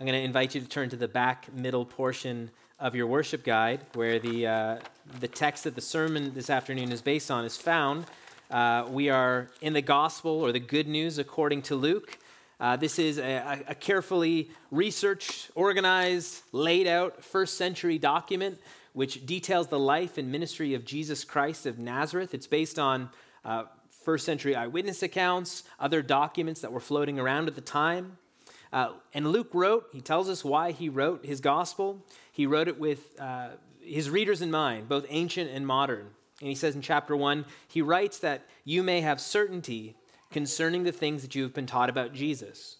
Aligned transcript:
I'm 0.00 0.06
going 0.06 0.16
to 0.16 0.24
invite 0.24 0.54
you 0.54 0.60
to 0.60 0.68
turn 0.68 0.90
to 0.90 0.96
the 0.96 1.08
back 1.08 1.52
middle 1.52 1.84
portion 1.84 2.52
of 2.78 2.94
your 2.94 3.08
worship 3.08 3.42
guide, 3.42 3.80
where 3.94 4.20
the, 4.20 4.46
uh, 4.46 4.78
the 5.18 5.26
text 5.26 5.64
that 5.64 5.74
the 5.74 5.80
sermon 5.80 6.32
this 6.34 6.50
afternoon 6.50 6.92
is 6.92 7.02
based 7.02 7.32
on 7.32 7.44
is 7.44 7.56
found. 7.56 8.06
Uh, 8.48 8.86
we 8.88 9.08
are 9.08 9.48
in 9.60 9.72
the 9.72 9.82
gospel 9.82 10.30
or 10.30 10.52
the 10.52 10.60
good 10.60 10.86
news 10.86 11.18
according 11.18 11.62
to 11.62 11.74
Luke. 11.74 12.16
Uh, 12.60 12.76
this 12.76 13.00
is 13.00 13.18
a, 13.18 13.64
a, 13.66 13.74
carefully 13.74 14.50
researched, 14.70 15.50
organized, 15.56 16.42
laid 16.52 16.86
out 16.86 17.24
first 17.24 17.56
century 17.56 17.98
document 17.98 18.56
which 18.92 19.26
details 19.26 19.66
the 19.66 19.80
life 19.80 20.16
and 20.16 20.30
ministry 20.30 20.74
of 20.74 20.84
Jesus 20.84 21.24
Christ 21.24 21.66
of 21.66 21.80
Nazareth. 21.80 22.34
It's 22.34 22.46
based 22.46 22.78
on 22.78 23.10
uh, 23.44 23.64
first 24.04 24.24
century 24.24 24.54
eyewitness 24.54 25.02
accounts, 25.02 25.64
other 25.80 26.02
documents 26.02 26.60
that 26.60 26.72
were 26.72 26.78
floating 26.78 27.18
around 27.18 27.48
at 27.48 27.56
the 27.56 27.60
time. 27.60 28.16
Uh, 28.72 28.92
and 29.14 29.28
Luke 29.28 29.50
wrote, 29.52 29.86
he 29.92 30.00
tells 30.00 30.28
us 30.28 30.44
why 30.44 30.72
he 30.72 30.88
wrote 30.88 31.24
his 31.24 31.40
gospel. 31.40 32.04
He 32.32 32.46
wrote 32.46 32.68
it 32.68 32.78
with 32.78 33.18
uh, 33.18 33.50
his 33.80 34.10
readers 34.10 34.42
in 34.42 34.50
mind, 34.50 34.88
both 34.88 35.06
ancient 35.08 35.50
and 35.50 35.66
modern. 35.66 36.10
And 36.40 36.48
he 36.48 36.54
says 36.54 36.74
in 36.74 36.82
chapter 36.82 37.16
1, 37.16 37.44
he 37.66 37.82
writes 37.82 38.18
that 38.18 38.46
you 38.64 38.82
may 38.82 39.00
have 39.00 39.20
certainty 39.20 39.96
concerning 40.30 40.84
the 40.84 40.92
things 40.92 41.22
that 41.22 41.34
you 41.34 41.42
have 41.42 41.54
been 41.54 41.66
taught 41.66 41.88
about 41.88 42.12
Jesus. 42.12 42.76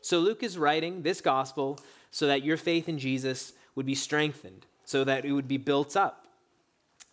So 0.00 0.18
Luke 0.20 0.42
is 0.42 0.58
writing 0.58 1.02
this 1.02 1.20
gospel 1.20 1.78
so 2.10 2.26
that 2.26 2.44
your 2.44 2.56
faith 2.56 2.88
in 2.88 2.98
Jesus 2.98 3.52
would 3.74 3.86
be 3.86 3.94
strengthened, 3.94 4.66
so 4.84 5.04
that 5.04 5.24
it 5.24 5.32
would 5.32 5.48
be 5.48 5.56
built 5.56 5.96
up. 5.96 6.26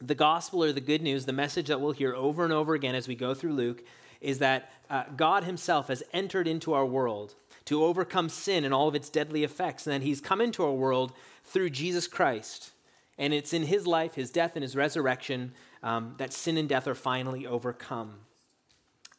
The 0.01 0.15
gospel 0.15 0.63
or 0.63 0.71
the 0.71 0.81
good 0.81 1.01
news, 1.01 1.25
the 1.25 1.33
message 1.33 1.67
that 1.67 1.81
we'll 1.81 1.91
hear 1.91 2.13
over 2.13 2.43
and 2.43 2.53
over 2.53 2.73
again 2.73 2.95
as 2.95 3.07
we 3.07 3.15
go 3.15 3.33
through 3.33 3.53
Luke, 3.53 3.83
is 4.21 4.39
that 4.39 4.71
uh, 4.89 5.03
God 5.15 5.43
Himself 5.43 5.87
has 5.87 6.03
entered 6.13 6.47
into 6.47 6.73
our 6.73 6.85
world 6.85 7.35
to 7.67 7.83
overcome 7.83 8.29
sin 8.29 8.63
and 8.63 8.73
all 8.73 8.87
of 8.87 8.95
its 8.95 9.09
deadly 9.09 9.43
effects. 9.43 9.85
And 9.85 9.93
that 9.93 10.01
he's 10.01 10.21
come 10.21 10.39
into 10.41 10.63
our 10.63 10.71
world 10.71 11.11
through 11.43 11.69
Jesus 11.69 12.07
Christ. 12.07 12.71
And 13.17 13.33
it's 13.33 13.53
in 13.53 13.63
his 13.63 13.85
life, 13.85 14.15
his 14.15 14.31
death, 14.31 14.53
and 14.55 14.63
his 14.63 14.75
resurrection 14.75 15.51
um, 15.83 16.15
that 16.17 16.33
sin 16.33 16.57
and 16.57 16.69
death 16.69 16.87
are 16.87 16.95
finally 16.95 17.45
overcome. 17.45 18.19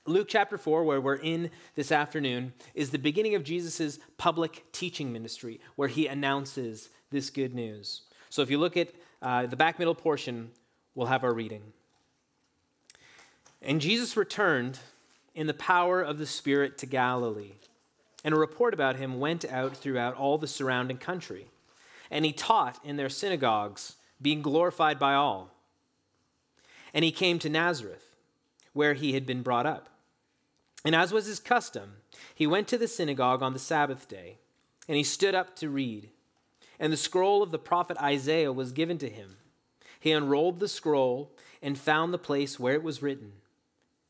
Luke 0.06 0.28
chapter 0.28 0.56
4, 0.56 0.84
where 0.84 1.00
we're 1.00 1.16
in 1.16 1.50
this 1.74 1.92
afternoon, 1.92 2.54
is 2.74 2.90
the 2.90 2.98
beginning 2.98 3.34
of 3.34 3.44
Jesus' 3.44 3.98
public 4.16 4.64
teaching 4.72 5.12
ministry, 5.12 5.60
where 5.76 5.88
he 5.88 6.06
announces 6.06 6.88
this 7.10 7.28
good 7.28 7.54
news. 7.54 8.02
So 8.30 8.40
if 8.40 8.50
you 8.50 8.56
look 8.56 8.78
at 8.78 8.88
uh, 9.20 9.44
the 9.44 9.56
back 9.56 9.78
middle 9.78 9.94
portion, 9.94 10.52
we'll 10.94 11.08
have 11.08 11.24
our 11.24 11.34
reading. 11.34 11.62
And 13.60 13.82
Jesus 13.82 14.16
returned 14.16 14.78
in 15.34 15.46
the 15.46 15.54
power 15.54 16.00
of 16.00 16.16
the 16.16 16.26
Spirit 16.26 16.78
to 16.78 16.86
Galilee 16.86 17.52
and 18.28 18.34
a 18.34 18.38
report 18.38 18.74
about 18.74 18.96
him 18.96 19.18
went 19.20 19.46
out 19.46 19.74
throughout 19.74 20.14
all 20.14 20.36
the 20.36 20.46
surrounding 20.46 20.98
country. 20.98 21.46
And 22.10 22.26
he 22.26 22.32
taught 22.34 22.78
in 22.84 22.98
their 22.98 23.08
synagogues, 23.08 23.94
being 24.20 24.42
glorified 24.42 24.98
by 24.98 25.14
all. 25.14 25.54
And 26.92 27.06
he 27.06 27.10
came 27.10 27.38
to 27.38 27.48
Nazareth, 27.48 28.16
where 28.74 28.92
he 28.92 29.14
had 29.14 29.24
been 29.24 29.40
brought 29.40 29.64
up. 29.64 29.88
And 30.84 30.94
as 30.94 31.10
was 31.10 31.24
his 31.24 31.40
custom, 31.40 32.02
he 32.34 32.46
went 32.46 32.68
to 32.68 32.76
the 32.76 32.86
synagogue 32.86 33.42
on 33.42 33.54
the 33.54 33.58
Sabbath 33.58 34.06
day, 34.06 34.36
and 34.86 34.98
he 34.98 35.04
stood 35.04 35.34
up 35.34 35.56
to 35.56 35.70
read. 35.70 36.10
And 36.78 36.92
the 36.92 36.98
scroll 36.98 37.42
of 37.42 37.50
the 37.50 37.58
prophet 37.58 37.96
Isaiah 37.96 38.52
was 38.52 38.72
given 38.72 38.98
to 38.98 39.08
him. 39.08 39.36
He 39.98 40.12
unrolled 40.12 40.60
the 40.60 40.68
scroll 40.68 41.32
and 41.62 41.78
found 41.78 42.12
the 42.12 42.18
place 42.18 42.60
where 42.60 42.74
it 42.74 42.82
was 42.82 43.00
written 43.00 43.32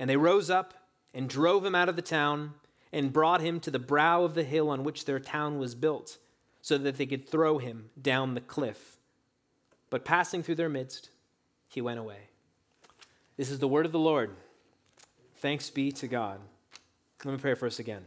And 0.00 0.10
they 0.10 0.16
rose 0.16 0.50
up 0.50 0.74
and 1.14 1.28
drove 1.28 1.64
him 1.64 1.76
out 1.76 1.88
of 1.88 1.94
the 1.94 2.02
town 2.02 2.54
and 2.92 3.12
brought 3.12 3.40
him 3.40 3.60
to 3.60 3.70
the 3.70 3.78
brow 3.78 4.24
of 4.24 4.34
the 4.34 4.42
hill 4.42 4.68
on 4.68 4.82
which 4.82 5.04
their 5.04 5.20
town 5.20 5.58
was 5.58 5.76
built, 5.76 6.18
so 6.62 6.76
that 6.76 6.96
they 6.96 7.06
could 7.06 7.28
throw 7.28 7.58
him 7.58 7.90
down 8.00 8.34
the 8.34 8.40
cliff. 8.40 8.96
But 9.90 10.04
passing 10.04 10.42
through 10.42 10.56
their 10.56 10.68
midst, 10.68 11.10
he 11.68 11.80
went 11.80 12.00
away. 12.00 12.28
This 13.36 13.50
is 13.50 13.60
the 13.60 13.68
word 13.68 13.86
of 13.86 13.92
the 13.92 13.98
Lord. 13.98 14.30
Thanks 15.36 15.70
be 15.70 15.92
to 15.92 16.08
God. 16.08 16.40
Let 17.24 17.32
me 17.32 17.38
pray 17.38 17.54
for 17.54 17.66
us 17.66 17.78
again. 17.78 18.06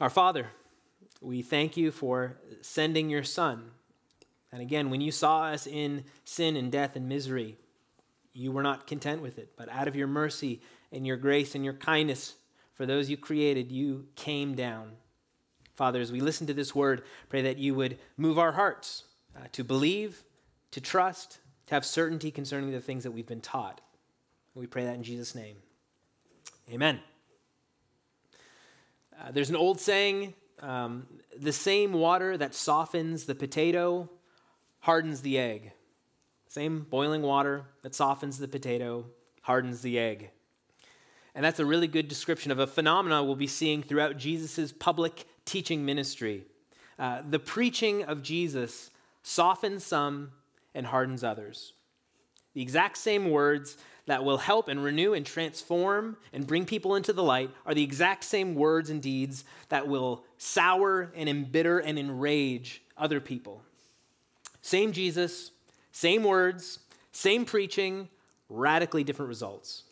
Our 0.00 0.10
Father, 0.10 0.48
we 1.20 1.42
thank 1.42 1.76
you 1.76 1.90
for 1.90 2.36
sending 2.60 3.08
your 3.08 3.22
Son. 3.22 3.70
And 4.50 4.60
again, 4.60 4.90
when 4.90 5.00
you 5.00 5.12
saw 5.12 5.44
us 5.44 5.66
in 5.66 6.04
sin 6.24 6.56
and 6.56 6.70
death 6.70 6.96
and 6.96 7.08
misery, 7.08 7.56
you 8.32 8.52
were 8.52 8.62
not 8.62 8.86
content 8.86 9.22
with 9.22 9.38
it, 9.38 9.52
but 9.56 9.68
out 9.68 9.88
of 9.88 9.96
your 9.96 10.06
mercy 10.06 10.60
and 10.90 11.06
your 11.06 11.16
grace 11.16 11.54
and 11.54 11.64
your 11.64 11.74
kindness 11.74 12.34
for 12.74 12.86
those 12.86 13.10
you 13.10 13.16
created, 13.16 13.70
you 13.70 14.06
came 14.16 14.54
down. 14.54 14.92
Father, 15.74 16.00
as 16.00 16.10
we 16.10 16.20
listen 16.20 16.46
to 16.46 16.54
this 16.54 16.74
word, 16.74 17.02
pray 17.28 17.42
that 17.42 17.58
you 17.58 17.74
would 17.74 17.98
move 18.16 18.38
our 18.38 18.52
hearts 18.52 19.04
uh, 19.36 19.46
to 19.52 19.64
believe, 19.64 20.24
to 20.70 20.80
trust, 20.80 21.38
to 21.66 21.74
have 21.74 21.84
certainty 21.84 22.30
concerning 22.30 22.70
the 22.70 22.80
things 22.80 23.04
that 23.04 23.10
we've 23.10 23.26
been 23.26 23.40
taught. 23.40 23.80
We 24.54 24.66
pray 24.66 24.84
that 24.84 24.94
in 24.94 25.02
Jesus' 25.02 25.34
name. 25.34 25.56
Amen. 26.70 27.00
Uh, 29.18 29.30
there's 29.30 29.50
an 29.50 29.56
old 29.56 29.80
saying 29.80 30.34
um, 30.60 31.06
the 31.36 31.52
same 31.52 31.92
water 31.92 32.36
that 32.36 32.54
softens 32.54 33.24
the 33.24 33.34
potato 33.34 34.10
hardens 34.80 35.22
the 35.22 35.38
egg. 35.38 35.72
Same 36.52 36.80
boiling 36.90 37.22
water 37.22 37.64
that 37.80 37.94
softens 37.94 38.38
the 38.38 38.46
potato, 38.46 39.06
hardens 39.40 39.80
the 39.80 39.98
egg. 39.98 40.28
And 41.34 41.42
that's 41.42 41.60
a 41.60 41.64
really 41.64 41.86
good 41.86 42.08
description 42.08 42.52
of 42.52 42.58
a 42.58 42.66
phenomenon 42.66 43.24
we'll 43.24 43.36
be 43.36 43.46
seeing 43.46 43.82
throughout 43.82 44.18
Jesus' 44.18 44.70
public 44.70 45.24
teaching 45.46 45.86
ministry. 45.86 46.44
Uh, 46.98 47.22
the 47.26 47.38
preaching 47.38 48.04
of 48.04 48.22
Jesus 48.22 48.90
softens 49.22 49.82
some 49.82 50.32
and 50.74 50.84
hardens 50.84 51.24
others. 51.24 51.72
The 52.52 52.60
exact 52.60 52.98
same 52.98 53.30
words 53.30 53.78
that 54.04 54.22
will 54.22 54.36
help 54.36 54.68
and 54.68 54.84
renew 54.84 55.14
and 55.14 55.24
transform 55.24 56.18
and 56.34 56.46
bring 56.46 56.66
people 56.66 56.96
into 56.96 57.14
the 57.14 57.22
light 57.22 57.48
are 57.64 57.72
the 57.72 57.82
exact 57.82 58.24
same 58.24 58.56
words 58.56 58.90
and 58.90 59.00
deeds 59.00 59.44
that 59.70 59.88
will 59.88 60.22
sour 60.36 61.14
and 61.16 61.30
embitter 61.30 61.78
and 61.78 61.98
enrage 61.98 62.82
other 62.98 63.20
people. 63.20 63.62
Same 64.60 64.92
Jesus, 64.92 65.50
same 65.92 66.24
words, 66.24 66.80
same 67.12 67.44
preaching, 67.44 68.08
radically 68.48 69.04
different 69.04 69.28
results. 69.28 69.84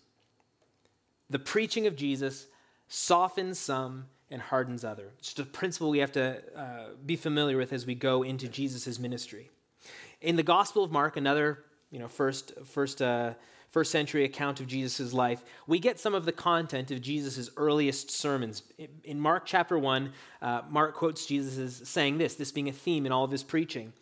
The 1.28 1.38
preaching 1.38 1.86
of 1.86 1.94
Jesus 1.94 2.46
softens 2.88 3.58
some 3.58 4.06
and 4.30 4.42
hardens 4.42 4.84
others. 4.84 5.12
It's 5.18 5.28
just 5.28 5.38
a 5.38 5.44
principle 5.44 5.90
we 5.90 5.98
have 5.98 6.12
to 6.12 6.42
uh, 6.56 6.84
be 7.04 7.16
familiar 7.16 7.56
with 7.56 7.72
as 7.72 7.86
we 7.86 7.94
go 7.94 8.22
into 8.22 8.48
Jesus' 8.48 8.98
ministry. 8.98 9.50
In 10.20 10.36
the 10.36 10.42
Gospel 10.42 10.82
of 10.82 10.90
Mark, 10.90 11.16
another 11.16 11.64
you 11.90 11.98
know, 11.98 12.08
first, 12.08 12.52
first, 12.64 13.02
uh, 13.02 13.34
first 13.70 13.90
century 13.90 14.24
account 14.24 14.60
of 14.60 14.66
Jesus' 14.66 15.12
life, 15.12 15.42
we 15.66 15.78
get 15.78 15.98
some 15.98 16.14
of 16.14 16.24
the 16.24 16.32
content 16.32 16.90
of 16.90 17.00
Jesus' 17.00 17.50
earliest 17.56 18.10
sermons. 18.10 18.62
In 19.04 19.18
Mark 19.18 19.44
chapter 19.46 19.78
1, 19.78 20.12
uh, 20.42 20.62
Mark 20.68 20.94
quotes 20.94 21.26
Jesus 21.26 21.58
as 21.58 21.88
saying 21.88 22.18
this, 22.18 22.34
this 22.34 22.52
being 22.52 22.68
a 22.68 22.72
theme 22.72 23.06
in 23.06 23.12
all 23.12 23.24
of 23.24 23.30
his 23.30 23.42
preaching 23.42 23.92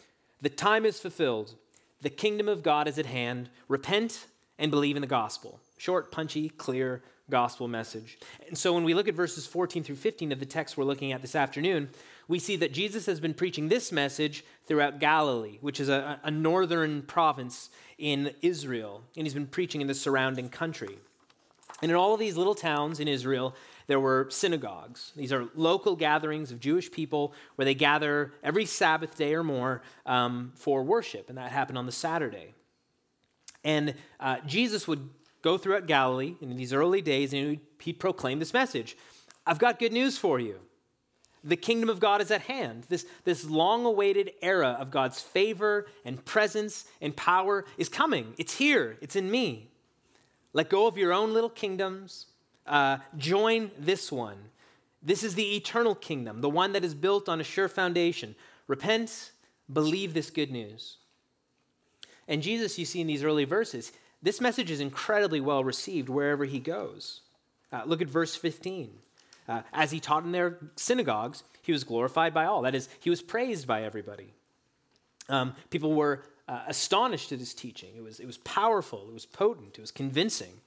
The 0.43 0.51
time 0.51 0.85
is 0.85 1.01
fulfilled, 1.01 1.55
the 2.01 2.11
kingdom 2.11 2.49
of 2.49 2.63
God 2.63 2.89
is 2.89 2.99
at 2.99 3.07
hand. 3.07 3.51
Repent 3.69 4.27
and 4.59 4.71
believe 4.71 4.97
in 4.97 5.01
the 5.01 5.07
gospel. 5.07 5.61
Short, 5.77 6.11
punchy, 6.11 6.49
clear 6.49 7.03
gospel 7.31 7.69
message. 7.69 8.19
And 8.47 8.57
so 8.57 8.73
when 8.73 8.85
we 8.85 8.95
look 8.95 9.09
at 9.09 9.15
verses 9.15 9.47
14 9.47 9.85
through 9.85 9.97
15 9.97 10.33
of 10.33 10.41
the 10.41 10.47
text 10.47 10.77
we're 10.77 10.85
looking 10.85 11.13
at 11.13 11.23
this 11.23 11.35
afternoon, 11.35 11.91
we 12.27 12.39
see 12.39 12.57
that 12.57 12.73
Jesus 12.73 13.07
has 13.07 13.21
been 13.21 13.35
preaching 13.35 13.69
this 13.69 13.93
message 13.93 14.45
throughout 14.67 14.99
Galilee, 14.99 15.59
which 15.61 15.81
is 15.81 15.89
a, 15.89 16.21
a 16.23 16.31
northern 16.31 17.03
province 17.03 17.71
in 17.99 18.33
Israel, 18.43 19.03
and 19.17 19.27
he's 19.27 19.35
been 19.35 19.47
preaching 19.47 19.81
in 19.81 19.87
the 19.87 19.95
surrounding 19.95 20.49
country. 20.49 20.99
And 21.81 21.91
in 21.91 21.97
all 21.97 22.15
of 22.15 22.21
these 22.21 22.37
little 22.37 22.55
towns 22.55 23.01
in 23.01 23.09
Israel, 23.09 23.55
there 23.89 23.99
were 23.99 24.29
synagogues. 24.31 25.13
These 25.17 25.33
are 25.33 25.49
local 25.57 25.97
gatherings 25.97 26.53
of 26.53 26.61
Jewish 26.61 26.93
people 26.93 27.33
where 27.57 27.65
they 27.65 27.75
gather 27.75 28.33
every 28.45 28.65
Sabbath 28.65 29.17
day 29.17 29.35
or 29.35 29.43
more 29.43 29.83
um, 30.07 30.53
for 30.55 30.83
worship, 30.85 31.29
and 31.29 31.37
that 31.39 31.51
happened 31.51 31.79
on 31.79 31.87
the 31.87 31.93
Saturday. 31.93 32.55
And 33.65 33.95
uh, 34.21 34.37
Jesus 34.47 34.87
would 34.87 35.09
go 35.43 35.59
throughout 35.59 35.87
Galilee 35.87 36.35
in 36.41 36.57
these 36.57 36.73
early 36.73 37.01
days 37.01 37.33
and 37.33 37.59
he'd 37.81 37.99
proclaim 37.99 38.39
this 38.39 38.53
message 38.53 38.97
I've 39.47 39.59
got 39.59 39.79
good 39.79 39.93
news 39.93 40.19
for 40.19 40.39
you. 40.39 40.61
The 41.43 41.57
kingdom 41.57 41.89
of 41.89 42.01
God 42.01 42.21
is 42.21 42.31
at 42.31 42.43
hand. 42.43 42.85
This, 42.91 43.07
this 43.25 43.45
long 43.47 43.87
awaited 43.87 44.33
era 44.43 44.77
of 44.79 44.91
God's 44.91 45.23
favor 45.23 45.87
and 46.05 46.23
presence 46.23 46.85
and 47.01 47.17
power 47.17 47.65
is 47.79 47.89
coming. 47.89 48.35
It's 48.37 48.55
here, 48.55 48.99
it's 49.01 49.17
in 49.17 49.31
me. 49.31 49.71
Let 50.53 50.69
go 50.69 50.87
of 50.87 50.99
your 50.99 51.15
own 51.15 51.33
little 51.33 51.49
kingdoms. 51.49 52.27
Uh, 52.69 52.99
join 53.17 53.71
this 53.79 54.13
one. 54.13 54.37
This 55.03 55.23
is 55.23 55.35
the 55.35 55.57
eternal 55.57 55.95
kingdom, 55.95 56.41
the 56.41 56.51
one 56.51 56.73
that 56.73 56.85
is 56.85 56.95
built 56.95 57.29
on 57.29 57.41
a 57.41 57.45
sure 57.45 57.69
foundation. 57.69 58.35
Repent, 58.67 59.31
believe 59.73 60.13
this 60.13 60.31
good 60.31 60.51
news. 60.51 60.99
And 62.27 62.43
Jesus, 62.43 62.79
you 62.79 62.85
see 62.85 63.01
in 63.01 63.07
these 63.07 63.25
early 63.25 63.45
verses, 63.45 63.93
this 64.23 64.41
message 64.41 64.71
is 64.71 64.81
incredibly 64.81 65.41
well 65.41 65.65
received 65.65 66.09
wherever 66.09 66.45
he 66.45 66.59
goes. 66.59 67.23
Uh, 67.73 67.83
look 67.87 68.03
at 68.03 68.09
verse 68.09 68.35
15. 68.35 68.91
Uh, 69.49 69.63
as 69.73 69.91
he 69.91 70.01
taught 70.01 70.25
in 70.25 70.33
their 70.33 70.59
synagogues, 70.77 71.43
he 71.63 71.73
was 71.73 71.85
glorified 71.85 72.35
by 72.35 72.45
all. 72.45 72.63
That 72.63 72.75
is, 72.75 72.89
he 73.01 73.09
was 73.09 73.23
praised 73.23 73.67
by 73.67 73.83
everybody. 73.83 74.35
Um, 75.29 75.55
people 75.71 75.95
were 75.95 76.23
uh, 76.49 76.63
astonished 76.67 77.33
at 77.33 77.39
his 77.39 77.55
teaching. 77.55 77.91
It 77.97 78.03
was, 78.03 78.21
it 78.21 78.27
was 78.27 78.39
powerful, 78.39 79.07
it 79.09 79.15
was 79.15 79.27
potent, 79.27 79.79
it 79.79 79.81
was 79.81 79.91
convincing. 79.91 80.61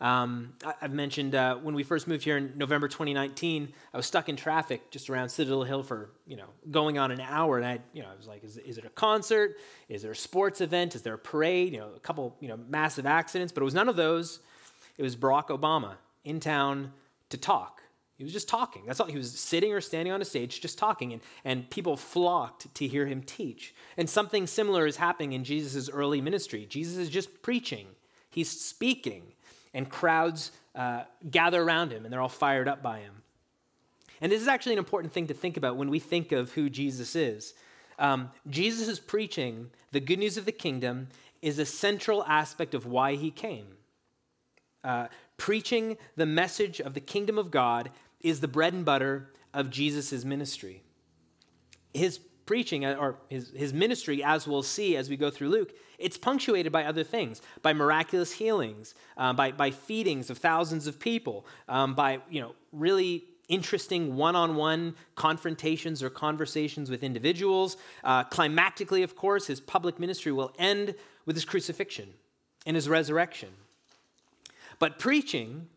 Um, 0.00 0.54
I, 0.64 0.74
have 0.80 0.92
mentioned 0.92 1.34
uh, 1.34 1.56
when 1.56 1.74
we 1.74 1.82
first 1.82 2.08
moved 2.08 2.24
here 2.24 2.36
in 2.36 2.52
November 2.56 2.88
2019, 2.88 3.72
I 3.92 3.96
was 3.96 4.06
stuck 4.06 4.28
in 4.28 4.36
traffic 4.36 4.90
just 4.90 5.08
around 5.08 5.28
Citadel 5.28 5.62
Hill 5.62 5.82
for, 5.82 6.10
you 6.26 6.36
know, 6.36 6.48
going 6.70 6.98
on 6.98 7.10
an 7.10 7.20
hour. 7.20 7.58
And 7.58 7.66
I, 7.66 7.78
you 7.92 8.02
know, 8.02 8.08
I 8.12 8.16
was 8.16 8.26
like, 8.26 8.44
is, 8.44 8.56
is 8.58 8.78
it 8.78 8.84
a 8.84 8.90
concert? 8.90 9.56
Is 9.88 10.02
there 10.02 10.12
a 10.12 10.16
sports 10.16 10.60
event? 10.60 10.94
Is 10.94 11.02
there 11.02 11.14
a 11.14 11.18
parade? 11.18 11.72
You 11.72 11.80
know, 11.80 11.90
a 11.96 12.00
couple, 12.00 12.36
you 12.40 12.48
know, 12.48 12.58
massive 12.68 13.06
accidents. 13.06 13.52
But 13.52 13.62
it 13.62 13.64
was 13.64 13.74
none 13.74 13.88
of 13.88 13.96
those. 13.96 14.40
It 14.98 15.02
was 15.02 15.16
Barack 15.16 15.48
Obama 15.48 15.94
in 16.24 16.40
town 16.40 16.92
to 17.30 17.36
talk. 17.36 17.82
He 18.16 18.22
was 18.22 18.32
just 18.32 18.48
talking. 18.48 18.84
That's 18.86 19.00
all. 19.00 19.06
He 19.06 19.16
was 19.16 19.38
sitting 19.38 19.72
or 19.72 19.80
standing 19.80 20.12
on 20.12 20.22
a 20.22 20.24
stage 20.24 20.60
just 20.60 20.78
talking, 20.78 21.12
and, 21.12 21.22
and 21.44 21.68
people 21.68 21.96
flocked 21.96 22.72
to 22.76 22.86
hear 22.86 23.06
him 23.06 23.22
teach. 23.22 23.74
And 23.96 24.08
something 24.08 24.46
similar 24.46 24.86
is 24.86 24.96
happening 24.96 25.32
in 25.32 25.42
Jesus' 25.42 25.90
early 25.90 26.20
ministry. 26.20 26.64
Jesus 26.66 26.96
is 26.96 27.08
just 27.08 27.42
preaching, 27.42 27.86
he's 28.30 28.48
speaking, 28.48 29.33
and 29.74 29.90
crowds 29.90 30.52
uh, 30.74 31.02
gather 31.30 31.62
around 31.62 31.92
him, 31.92 32.04
and 32.04 32.12
they're 32.12 32.22
all 32.22 32.28
fired 32.28 32.68
up 32.68 32.82
by 32.82 33.00
him. 33.00 33.22
And 34.20 34.32
this 34.32 34.40
is 34.40 34.48
actually 34.48 34.72
an 34.72 34.78
important 34.78 35.12
thing 35.12 35.26
to 35.26 35.34
think 35.34 35.56
about 35.56 35.76
when 35.76 35.90
we 35.90 35.98
think 35.98 36.32
of 36.32 36.52
who 36.52 36.70
Jesus 36.70 37.14
is. 37.14 37.52
Um, 37.98 38.30
Jesus 38.48 38.88
is 38.88 39.00
preaching 39.00 39.70
the 39.92 40.00
good 40.00 40.18
news 40.18 40.36
of 40.36 40.44
the 40.44 40.52
kingdom 40.52 41.08
is 41.42 41.58
a 41.58 41.66
central 41.66 42.24
aspect 42.24 42.74
of 42.74 42.86
why 42.86 43.16
he 43.16 43.30
came. 43.30 43.66
Uh, 44.82 45.08
preaching 45.36 45.96
the 46.16 46.26
message 46.26 46.80
of 46.80 46.94
the 46.94 47.00
kingdom 47.00 47.38
of 47.38 47.50
God 47.50 47.90
is 48.20 48.40
the 48.40 48.48
bread 48.48 48.72
and 48.72 48.84
butter 48.84 49.30
of 49.52 49.70
Jesus' 49.70 50.24
ministry. 50.24 50.82
His 51.92 52.20
preaching, 52.46 52.84
or 52.84 53.16
his, 53.28 53.50
his 53.50 53.72
ministry, 53.72 54.22
as 54.22 54.46
we'll 54.46 54.62
see 54.62 54.96
as 54.96 55.08
we 55.08 55.16
go 55.16 55.30
through 55.30 55.48
Luke, 55.48 55.72
it's 55.98 56.18
punctuated 56.18 56.72
by 56.72 56.84
other 56.84 57.04
things, 57.04 57.40
by 57.62 57.72
miraculous 57.72 58.32
healings, 58.32 58.94
uh, 59.16 59.32
by, 59.32 59.52
by 59.52 59.70
feedings 59.70 60.30
of 60.30 60.38
thousands 60.38 60.86
of 60.86 60.98
people, 60.98 61.46
um, 61.68 61.94
by 61.94 62.20
you 62.28 62.40
know 62.40 62.54
really 62.72 63.24
interesting 63.48 64.16
one-on-one 64.16 64.94
confrontations 65.16 66.02
or 66.02 66.10
conversations 66.10 66.90
with 66.90 67.02
individuals. 67.02 67.76
Uh, 68.02 68.24
climactically, 68.24 69.04
of 69.04 69.14
course, 69.16 69.46
his 69.46 69.60
public 69.60 69.98
ministry 69.98 70.32
will 70.32 70.52
end 70.58 70.94
with 71.26 71.36
his 71.36 71.44
crucifixion 71.44 72.08
and 72.66 72.74
his 72.74 72.88
resurrection. 72.88 73.50
But 74.78 74.98
preaching, 74.98 75.68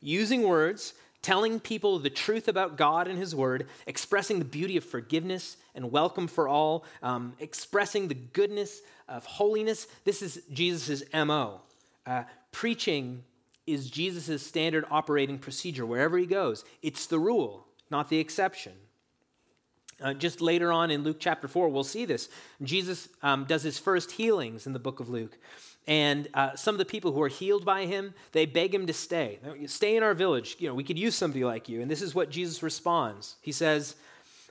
using 0.00 0.42
words, 0.42 0.94
telling 1.22 1.60
people 1.60 1.98
the 1.98 2.10
truth 2.10 2.48
about 2.48 2.76
God 2.76 3.06
and 3.08 3.18
His 3.18 3.34
Word, 3.34 3.68
expressing 3.86 4.38
the 4.38 4.44
beauty 4.44 4.76
of 4.76 4.84
forgiveness 4.84 5.56
and 5.74 5.90
welcome 5.90 6.26
for 6.26 6.48
all, 6.48 6.84
um, 7.02 7.34
expressing 7.38 8.08
the 8.08 8.14
goodness 8.14 8.82
of 9.08 9.24
holiness. 9.24 9.86
This 10.04 10.20
is 10.20 10.42
Jesus' 10.52 11.02
MO. 11.14 11.60
Uh, 12.04 12.24
preaching 12.50 13.22
is 13.66 13.88
Jesus' 13.88 14.44
standard 14.44 14.84
operating 14.90 15.38
procedure 15.38 15.86
wherever 15.86 16.18
he 16.18 16.26
goes. 16.26 16.64
It's 16.82 17.06
the 17.06 17.18
rule, 17.18 17.66
not 17.90 18.10
the 18.10 18.18
exception. 18.18 18.72
Uh, 20.00 20.14
just 20.14 20.40
later 20.40 20.72
on 20.72 20.90
in 20.90 21.04
Luke 21.04 21.18
chapter 21.20 21.46
4, 21.46 21.68
we'll 21.68 21.84
see 21.84 22.04
this. 22.04 22.28
Jesus 22.62 23.08
um, 23.22 23.44
does 23.44 23.62
his 23.62 23.78
first 23.78 24.12
healings 24.12 24.66
in 24.66 24.72
the 24.72 24.80
book 24.80 24.98
of 24.98 25.08
Luke. 25.08 25.38
And 25.86 26.28
uh, 26.34 26.54
some 26.54 26.74
of 26.74 26.78
the 26.78 26.84
people 26.84 27.12
who 27.12 27.20
are 27.22 27.28
healed 27.28 27.64
by 27.64 27.86
him, 27.86 28.14
they 28.30 28.46
beg 28.46 28.74
him 28.74 28.86
to 28.86 28.92
stay. 28.92 29.40
Stay 29.66 29.96
in 29.96 30.02
our 30.02 30.14
village. 30.14 30.56
You 30.60 30.68
know, 30.68 30.74
we 30.74 30.84
could 30.84 30.98
use 30.98 31.16
somebody 31.16 31.44
like 31.44 31.68
you. 31.68 31.80
And 31.80 31.90
this 31.90 32.02
is 32.02 32.14
what 32.14 32.30
Jesus 32.30 32.62
responds. 32.62 33.36
He 33.40 33.50
says, 33.50 33.96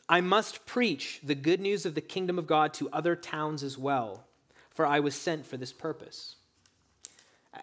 I 0.10 0.20
must 0.20 0.66
preach 0.66 1.22
the 1.24 1.36
good 1.36 1.62
news 1.62 1.86
of 1.86 1.96
the 1.96 2.02
kingdom 2.02 2.38
of 2.38 2.48
God 2.48 2.74
to 2.76 2.90
other 2.92 3.16
towns 3.16 3.64
as 3.64 3.78
well, 3.78 4.26
for 4.70 4.86
I 4.86 5.00
was 5.00 5.16
sent 5.16 5.46
for 5.46 5.56
this 5.56 5.72
purpose. 5.72 6.36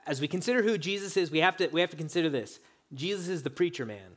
As 0.07 0.21
we 0.21 0.29
consider 0.29 0.63
who 0.63 0.79
Jesus 0.79 1.19
is, 1.19 1.31
we 1.31 1.41
have 1.41 1.59
to, 1.59 1.69
we 1.69 1.83
have 1.83 1.91
to 1.91 1.97
consider 1.97 2.31
this. 2.31 2.61
Jesus 2.95 3.29
is 3.29 3.43
the 3.43 3.51
preacher 3.51 3.85
man. 3.85 4.17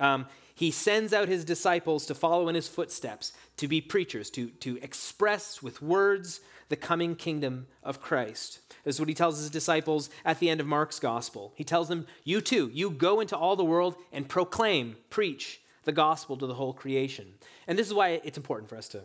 Um, 0.00 0.26
he 0.56 0.70
sends 0.70 1.12
out 1.12 1.28
his 1.28 1.44
disciples 1.44 2.06
to 2.06 2.14
follow 2.14 2.48
in 2.48 2.54
his 2.54 2.66
footsteps, 2.66 3.34
to 3.58 3.68
be 3.68 3.82
preachers, 3.82 4.30
to, 4.30 4.48
to 4.48 4.78
express 4.82 5.62
with 5.62 5.82
words 5.82 6.40
the 6.70 6.76
coming 6.76 7.14
kingdom 7.14 7.66
of 7.82 8.00
Christ. 8.00 8.60
This 8.82 8.96
is 8.96 9.00
what 9.00 9.10
he 9.10 9.14
tells 9.14 9.38
his 9.38 9.50
disciples 9.50 10.08
at 10.24 10.38
the 10.40 10.48
end 10.48 10.62
of 10.62 10.66
Mark's 10.66 10.98
gospel. 10.98 11.52
He 11.56 11.62
tells 11.62 11.88
them, 11.88 12.06
You 12.24 12.40
too, 12.40 12.70
you 12.72 12.88
go 12.90 13.20
into 13.20 13.36
all 13.36 13.54
the 13.54 13.66
world 13.66 13.96
and 14.12 14.26
proclaim, 14.26 14.96
preach 15.10 15.60
the 15.84 15.92
gospel 15.92 16.38
to 16.38 16.46
the 16.46 16.54
whole 16.54 16.72
creation. 16.72 17.34
And 17.68 17.78
this 17.78 17.86
is 17.86 17.92
why 17.92 18.22
it's 18.24 18.38
important 18.38 18.70
for 18.70 18.78
us 18.78 18.88
to, 18.88 19.02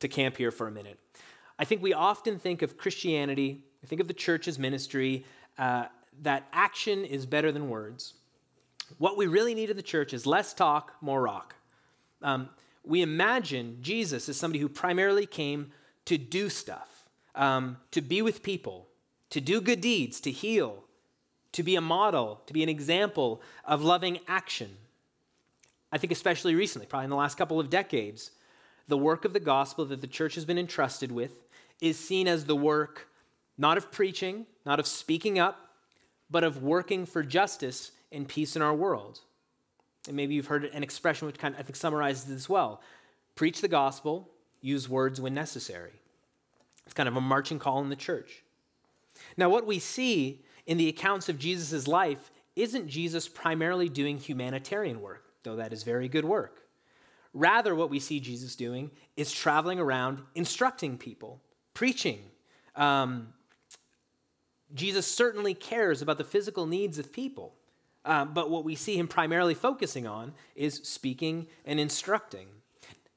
to 0.00 0.08
camp 0.08 0.38
here 0.38 0.50
for 0.50 0.66
a 0.66 0.72
minute. 0.72 0.98
I 1.58 1.66
think 1.66 1.82
we 1.82 1.92
often 1.92 2.38
think 2.38 2.62
of 2.62 2.78
Christianity, 2.78 3.66
we 3.82 3.86
think 3.86 4.00
of 4.00 4.08
the 4.08 4.14
church's 4.14 4.58
ministry, 4.58 5.26
uh, 5.58 5.88
that 6.22 6.46
action 6.54 7.04
is 7.04 7.26
better 7.26 7.52
than 7.52 7.68
words. 7.68 8.14
What 8.98 9.16
we 9.16 9.26
really 9.26 9.54
need 9.54 9.70
in 9.70 9.76
the 9.76 9.82
church 9.82 10.12
is 10.12 10.26
less 10.26 10.54
talk, 10.54 10.94
more 11.00 11.22
rock. 11.22 11.54
Um, 12.22 12.48
we 12.84 13.02
imagine 13.02 13.78
Jesus 13.80 14.28
as 14.28 14.36
somebody 14.36 14.60
who 14.60 14.68
primarily 14.68 15.26
came 15.26 15.72
to 16.04 16.16
do 16.16 16.48
stuff 16.48 17.08
um, 17.34 17.78
to 17.90 18.00
be 18.00 18.22
with 18.22 18.42
people, 18.42 18.88
to 19.30 19.40
do 19.40 19.60
good 19.60 19.80
deeds, 19.80 20.20
to 20.20 20.30
heal, 20.30 20.84
to 21.52 21.62
be 21.62 21.76
a 21.76 21.80
model, 21.80 22.42
to 22.46 22.52
be 22.52 22.62
an 22.62 22.68
example 22.68 23.42
of 23.64 23.82
loving 23.82 24.20
action. 24.28 24.70
I 25.90 25.98
think, 25.98 26.12
especially 26.12 26.54
recently, 26.54 26.86
probably 26.86 27.04
in 27.04 27.10
the 27.10 27.16
last 27.16 27.36
couple 27.36 27.60
of 27.60 27.70
decades, 27.70 28.30
the 28.88 28.98
work 28.98 29.24
of 29.24 29.32
the 29.32 29.40
gospel 29.40 29.84
that 29.86 30.00
the 30.00 30.06
church 30.06 30.34
has 30.36 30.44
been 30.44 30.58
entrusted 30.58 31.10
with 31.10 31.42
is 31.80 31.98
seen 31.98 32.28
as 32.28 32.44
the 32.44 32.56
work 32.56 33.08
not 33.58 33.78
of 33.78 33.90
preaching, 33.90 34.46
not 34.64 34.78
of 34.78 34.86
speaking 34.86 35.38
up, 35.38 35.70
but 36.30 36.44
of 36.44 36.62
working 36.62 37.06
for 37.06 37.22
justice 37.22 37.92
and 38.16 38.28
peace 38.28 38.56
in 38.56 38.62
our 38.62 38.74
world. 38.74 39.20
And 40.06 40.16
maybe 40.16 40.34
you've 40.34 40.46
heard 40.46 40.64
an 40.64 40.82
expression 40.82 41.26
which 41.26 41.38
kind 41.38 41.54
of, 41.54 41.60
I 41.60 41.62
think, 41.62 41.76
summarizes 41.76 42.24
this 42.24 42.48
well 42.48 42.80
preach 43.34 43.60
the 43.60 43.68
gospel, 43.68 44.30
use 44.62 44.88
words 44.88 45.20
when 45.20 45.34
necessary. 45.34 45.92
It's 46.86 46.94
kind 46.94 47.08
of 47.08 47.16
a 47.16 47.20
marching 47.20 47.58
call 47.58 47.82
in 47.82 47.90
the 47.90 47.96
church. 47.96 48.42
Now, 49.36 49.50
what 49.50 49.66
we 49.66 49.78
see 49.78 50.42
in 50.64 50.78
the 50.78 50.88
accounts 50.88 51.28
of 51.28 51.38
Jesus' 51.38 51.86
life 51.86 52.30
isn't 52.54 52.88
Jesus 52.88 53.28
primarily 53.28 53.88
doing 53.88 54.18
humanitarian 54.18 55.00
work. 55.02 55.24
though 55.42 55.56
that 55.56 55.72
is 55.72 55.84
very 55.84 56.08
good 56.08 56.24
work. 56.24 56.62
Rather, 57.32 57.74
what 57.74 57.90
we 57.90 58.00
see 58.00 58.18
Jesus 58.18 58.56
doing 58.56 58.90
is 59.16 59.30
traveling 59.30 59.78
around 59.78 60.22
instructing 60.34 60.96
people, 60.96 61.40
preaching. 61.74 62.18
Um, 62.74 63.34
Jesus 64.74 65.06
certainly 65.06 65.54
cares 65.54 66.02
about 66.02 66.18
the 66.18 66.24
physical 66.24 66.66
needs 66.66 66.98
of 66.98 67.12
people, 67.12 67.54
uh, 68.06 68.24
but 68.24 68.50
what 68.50 68.64
we 68.64 68.74
see 68.74 68.96
him 68.96 69.08
primarily 69.08 69.54
focusing 69.54 70.06
on 70.06 70.32
is 70.54 70.80
speaking 70.84 71.48
and 71.64 71.80
instructing. 71.80 72.46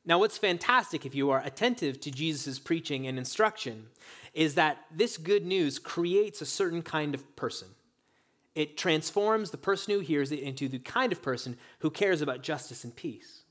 Now, 0.05 0.17
what's 0.17 0.37
fantastic 0.37 1.05
if 1.05 1.13
you 1.13 1.29
are 1.29 1.41
attentive 1.45 1.99
to 2.01 2.11
Jesus' 2.11 2.57
preaching 2.57 3.05
and 3.05 3.17
instruction 3.17 3.87
is 4.33 4.55
that 4.55 4.85
this 4.91 5.17
good 5.17 5.45
news 5.45 5.77
creates 5.77 6.41
a 6.41 6.45
certain 6.45 6.81
kind 6.81 7.13
of 7.13 7.35
person. 7.35 7.67
It 8.55 8.77
transforms 8.77 9.51
the 9.51 9.57
person 9.57 9.93
who 9.93 9.99
hears 9.99 10.31
it 10.31 10.39
into 10.39 10.67
the 10.67 10.79
kind 10.79 11.11
of 11.11 11.21
person 11.21 11.57
who 11.79 11.91
cares 11.91 12.21
about 12.21 12.41
justice 12.41 12.83
and 12.83 12.95
peace, 12.95 13.43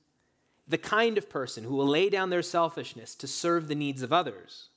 the 0.67 0.79
kind 0.79 1.17
of 1.17 1.31
person 1.31 1.65
who 1.65 1.75
will 1.75 1.87
lay 1.87 2.11
down 2.11 2.31
their 2.31 2.43
selfishness 2.43 3.15
to 3.15 3.29
serve 3.29 3.69
the 3.69 3.75
needs 3.75 4.03
of 4.03 4.13
others. 4.13 4.69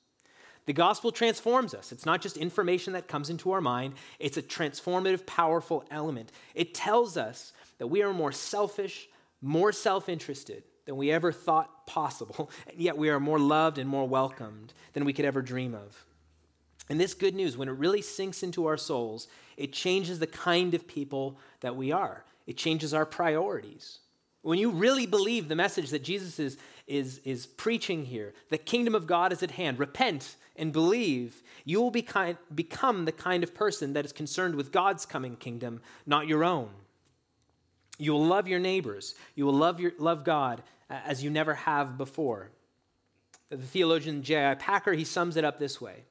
The 0.65 0.73
gospel 0.73 1.11
transforms 1.11 1.73
us. 1.73 1.91
It's 1.91 2.05
not 2.05 2.21
just 2.21 2.37
information 2.37 2.93
that 2.93 3.07
comes 3.07 3.29
into 3.29 3.51
our 3.51 3.61
mind, 3.61 3.93
it's 4.19 4.37
a 4.37 4.41
transformative, 4.41 5.25
powerful 5.25 5.83
element. 5.89 6.31
It 6.53 6.73
tells 6.73 7.17
us 7.17 7.53
that 7.79 7.87
we 7.87 8.03
are 8.03 8.13
more 8.13 8.31
selfish, 8.31 9.09
more 9.41 9.71
self 9.71 10.07
interested 10.07 10.63
than 10.85 10.97
we 10.97 11.11
ever 11.11 11.31
thought 11.31 11.87
possible, 11.87 12.49
and 12.67 12.79
yet 12.79 12.97
we 12.97 13.09
are 13.09 13.19
more 13.19 13.39
loved 13.39 13.77
and 13.77 13.89
more 13.89 14.07
welcomed 14.07 14.73
than 14.93 15.05
we 15.05 15.13
could 15.13 15.25
ever 15.25 15.41
dream 15.41 15.73
of. 15.73 16.05
And 16.89 16.99
this 16.99 17.13
good 17.13 17.35
news, 17.35 17.55
when 17.57 17.69
it 17.69 17.73
really 17.73 18.01
sinks 18.01 18.43
into 18.43 18.65
our 18.65 18.77
souls, 18.77 19.27
it 19.55 19.73
changes 19.73 20.19
the 20.19 20.27
kind 20.27 20.73
of 20.73 20.87
people 20.87 21.37
that 21.61 21.75
we 21.75 21.91
are. 21.91 22.23
It 22.47 22.57
changes 22.57 22.93
our 22.93 23.05
priorities. 23.05 23.99
When 24.41 24.59
you 24.59 24.71
really 24.71 25.05
believe 25.05 25.47
the 25.47 25.55
message 25.55 25.91
that 25.91 26.03
Jesus 26.03 26.39
is, 26.39 26.57
is, 26.87 27.19
is 27.23 27.45
preaching 27.45 28.05
here, 28.05 28.33
the 28.49 28.57
kingdom 28.57 28.95
of 28.95 29.07
God 29.07 29.31
is 29.31 29.43
at 29.43 29.51
hand, 29.51 29.79
repent 29.79 30.35
and 30.55 30.73
believe, 30.73 31.41
you 31.65 31.81
will 31.81 31.91
be 31.91 32.01
kind, 32.01 32.37
become 32.53 33.05
the 33.05 33.11
kind 33.11 33.43
of 33.43 33.53
person 33.53 33.93
that 33.93 34.05
is 34.05 34.11
concerned 34.11 34.55
with 34.55 34.71
God's 34.71 35.05
coming 35.05 35.35
kingdom, 35.35 35.81
not 36.05 36.27
your 36.27 36.43
own. 36.43 36.69
You 37.97 38.13
will 38.13 38.25
love 38.25 38.47
your 38.47 38.59
neighbors. 38.59 39.15
You 39.35 39.45
will 39.45 39.53
love, 39.53 39.79
your, 39.79 39.93
love 39.97 40.23
God 40.23 40.63
uh, 40.89 40.99
as 41.05 41.23
you 41.23 41.29
never 41.29 41.53
have 41.53 41.97
before. 41.97 42.49
The 43.49 43.57
theologian 43.57 44.23
J.I. 44.23 44.55
Packer, 44.55 44.93
he 44.93 45.03
sums 45.03 45.37
it 45.37 45.45
up 45.45 45.59
this 45.59 45.79
way 45.79 46.03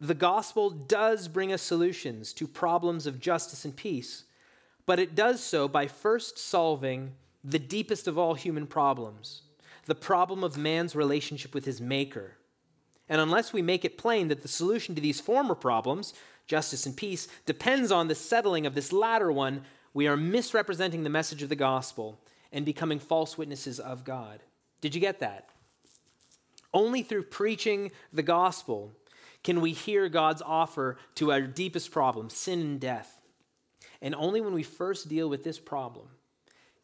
the 0.00 0.14
gospel 0.14 0.70
does 0.70 1.28
bring 1.28 1.52
us 1.52 1.60
solutions 1.60 2.32
to 2.32 2.46
problems 2.46 3.06
of 3.06 3.20
justice 3.20 3.66
and 3.66 3.76
peace, 3.76 4.24
but 4.86 4.98
it 4.98 5.14
does 5.14 5.42
so 5.42 5.68
by 5.68 5.86
first 5.86 6.38
solving 6.38 7.12
the 7.44 7.58
deepest 7.58 8.08
of 8.08 8.16
all 8.16 8.34
human 8.34 8.66
problems 8.66 9.42
the 9.90 9.94
problem 9.96 10.44
of 10.44 10.56
man's 10.56 10.94
relationship 10.94 11.52
with 11.52 11.64
his 11.64 11.80
maker. 11.80 12.36
And 13.08 13.20
unless 13.20 13.52
we 13.52 13.60
make 13.60 13.84
it 13.84 13.98
plain 13.98 14.28
that 14.28 14.42
the 14.42 14.48
solution 14.48 14.94
to 14.94 15.00
these 15.00 15.20
former 15.20 15.56
problems, 15.56 16.14
justice 16.46 16.86
and 16.86 16.96
peace, 16.96 17.26
depends 17.44 17.90
on 17.90 18.06
the 18.06 18.14
settling 18.14 18.66
of 18.66 18.76
this 18.76 18.92
latter 18.92 19.32
one, 19.32 19.64
we 19.92 20.06
are 20.06 20.16
misrepresenting 20.16 21.02
the 21.02 21.10
message 21.10 21.42
of 21.42 21.48
the 21.48 21.56
gospel 21.56 22.20
and 22.52 22.64
becoming 22.64 23.00
false 23.00 23.36
witnesses 23.36 23.80
of 23.80 24.04
God. 24.04 24.44
Did 24.80 24.94
you 24.94 25.00
get 25.00 25.18
that? 25.18 25.48
Only 26.72 27.02
through 27.02 27.24
preaching 27.24 27.90
the 28.12 28.22
gospel 28.22 28.92
can 29.42 29.60
we 29.60 29.72
hear 29.72 30.08
God's 30.08 30.40
offer 30.40 30.98
to 31.16 31.32
our 31.32 31.40
deepest 31.40 31.90
problem, 31.90 32.30
sin 32.30 32.60
and 32.60 32.80
death. 32.80 33.20
And 34.00 34.14
only 34.14 34.40
when 34.40 34.54
we 34.54 34.62
first 34.62 35.08
deal 35.08 35.28
with 35.28 35.42
this 35.42 35.58
problem 35.58 36.10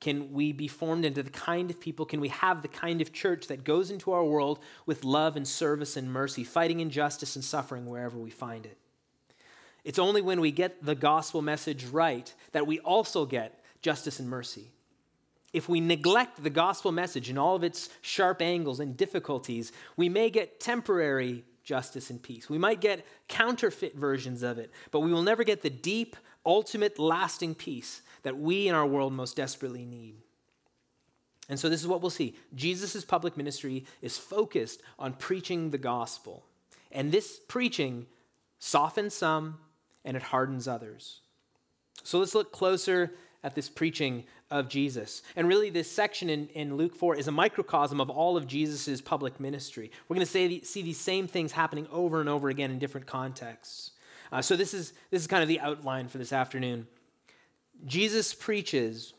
can 0.01 0.33
we 0.33 0.53
be 0.53 0.69
formed 0.69 1.05
into 1.05 1.23
the 1.23 1.31
kind 1.31 1.71
of 1.71 1.81
people, 1.81 2.05
can 2.05 2.21
we 2.21 2.29
have 2.29 2.63
the 2.63 2.69
kind 2.69 3.01
of 3.01 3.13
church 3.13 3.47
that 3.49 3.65
goes 3.65 3.91
into 3.91 4.13
our 4.13 4.25
world 4.25 4.59
with 4.85 5.05
love 5.05 5.37
and 5.37 5.49
service 5.49 5.97
and 5.97 6.13
mercy, 6.13 6.45
fighting 6.45 6.81
injustice 6.81 7.35
and 7.35 7.45
suffering 7.45 7.87
wherever 7.87 8.19
we 8.19 8.31
find 8.31 8.67
it. 8.67 8.77
It's 9.85 9.99
only 9.99 10.21
when 10.21 10.41
we 10.41 10.51
get 10.51 10.85
the 10.85 10.95
gospel 10.95 11.43
message 11.43 11.87
right 11.87 12.33
that 12.53 12.67
we 12.67 12.79
also 12.81 13.25
get 13.25 13.63
justice 13.81 14.21
and 14.21 14.29
mercy. 14.29 14.73
If 15.53 15.69
we 15.69 15.81
neglect 15.81 16.43
the 16.43 16.51
gospel 16.51 16.93
message 16.93 17.31
and 17.31 17.39
all 17.39 17.57
of 17.57 17.65
its 17.65 17.89
sharp 18.03 18.43
angles 18.43 18.81
and 18.81 18.97
difficulties, 18.97 19.73
we 19.97 20.09
may 20.09 20.29
get 20.29 20.61
temporary 20.61 21.45
justice, 21.67 22.11
and 22.11 22.23
peace. 22.23 22.49
We 22.49 22.59
might 22.59 22.81
get 22.81 23.05
counterfeit 23.27 23.97
versions 23.97 24.45
of 24.45 24.57
it, 24.59 24.71
but 24.93 25.01
we 25.01 25.13
will 25.13 25.25
never 25.25 25.43
get 25.43 25.63
the 25.63 25.69
deep, 25.69 26.17
ultimate, 26.47 26.97
lasting 26.97 27.57
peace 27.57 28.03
that 28.27 28.37
we 28.37 28.67
in 28.67 28.75
our 28.75 28.85
world 28.85 29.13
most 29.13 29.37
desperately 29.37 29.85
need. 29.85 30.17
And 31.49 31.61
so, 31.61 31.69
this 31.69 31.81
is 31.81 31.87
what 31.87 32.01
we'll 32.01 32.11
see 32.11 32.35
Jesus' 32.57 33.05
public 33.05 33.37
ministry 33.37 33.85
is 34.03 34.19
focused 34.19 34.83
on 34.99 35.13
preaching 35.13 35.71
the 35.71 35.79
gospel. 35.79 36.45
And 36.91 37.13
this 37.13 37.39
preaching 37.47 38.07
softens 38.59 39.15
some 39.15 39.59
and 40.05 40.17
it 40.17 40.25
hardens 40.25 40.67
others. 40.67 41.21
So, 42.03 42.19
let's 42.19 42.35
look 42.35 42.51
closer 42.51 43.13
at 43.45 43.55
this 43.55 43.69
preaching 43.69 44.25
of 44.51 44.69
Jesus. 44.69 45.23
And 45.37 45.47
really, 45.47 45.71
this 45.71 45.89
section 45.89 46.29
in, 46.29 46.49
in 46.49 46.77
Luke 46.77 46.97
4 46.97 47.15
is 47.15 47.29
a 47.29 47.33
microcosm 47.33 48.01
of 48.01 48.11
all 48.11 48.37
of 48.37 48.49
Jesus' 48.49 49.01
public 49.01 49.39
ministry. 49.39 49.93
We're 50.09 50.17
going 50.17 50.27
to 50.27 50.65
see 50.65 50.83
these 50.83 50.99
same 50.99 51.29
things 51.29 51.53
happening 51.53 51.87
over 51.93 52.19
and 52.19 52.29
over 52.29 52.49
again 52.49 52.73
in 52.73 52.81
different 52.81 53.07
contexts. 53.07 53.93
Uh, 54.33 54.43
so, 54.43 54.57
this 54.57 54.75
is, 54.75 54.95
this 55.13 55.23
is 55.23 55.29
kind 55.29 55.45
of 55.45 55.49
the 55.49 55.61
outline 55.61 56.09
for 56.09 56.19
this 56.19 56.33
afternoon. 56.33 56.89
Jesus 57.85 58.35
preaches 58.35 59.15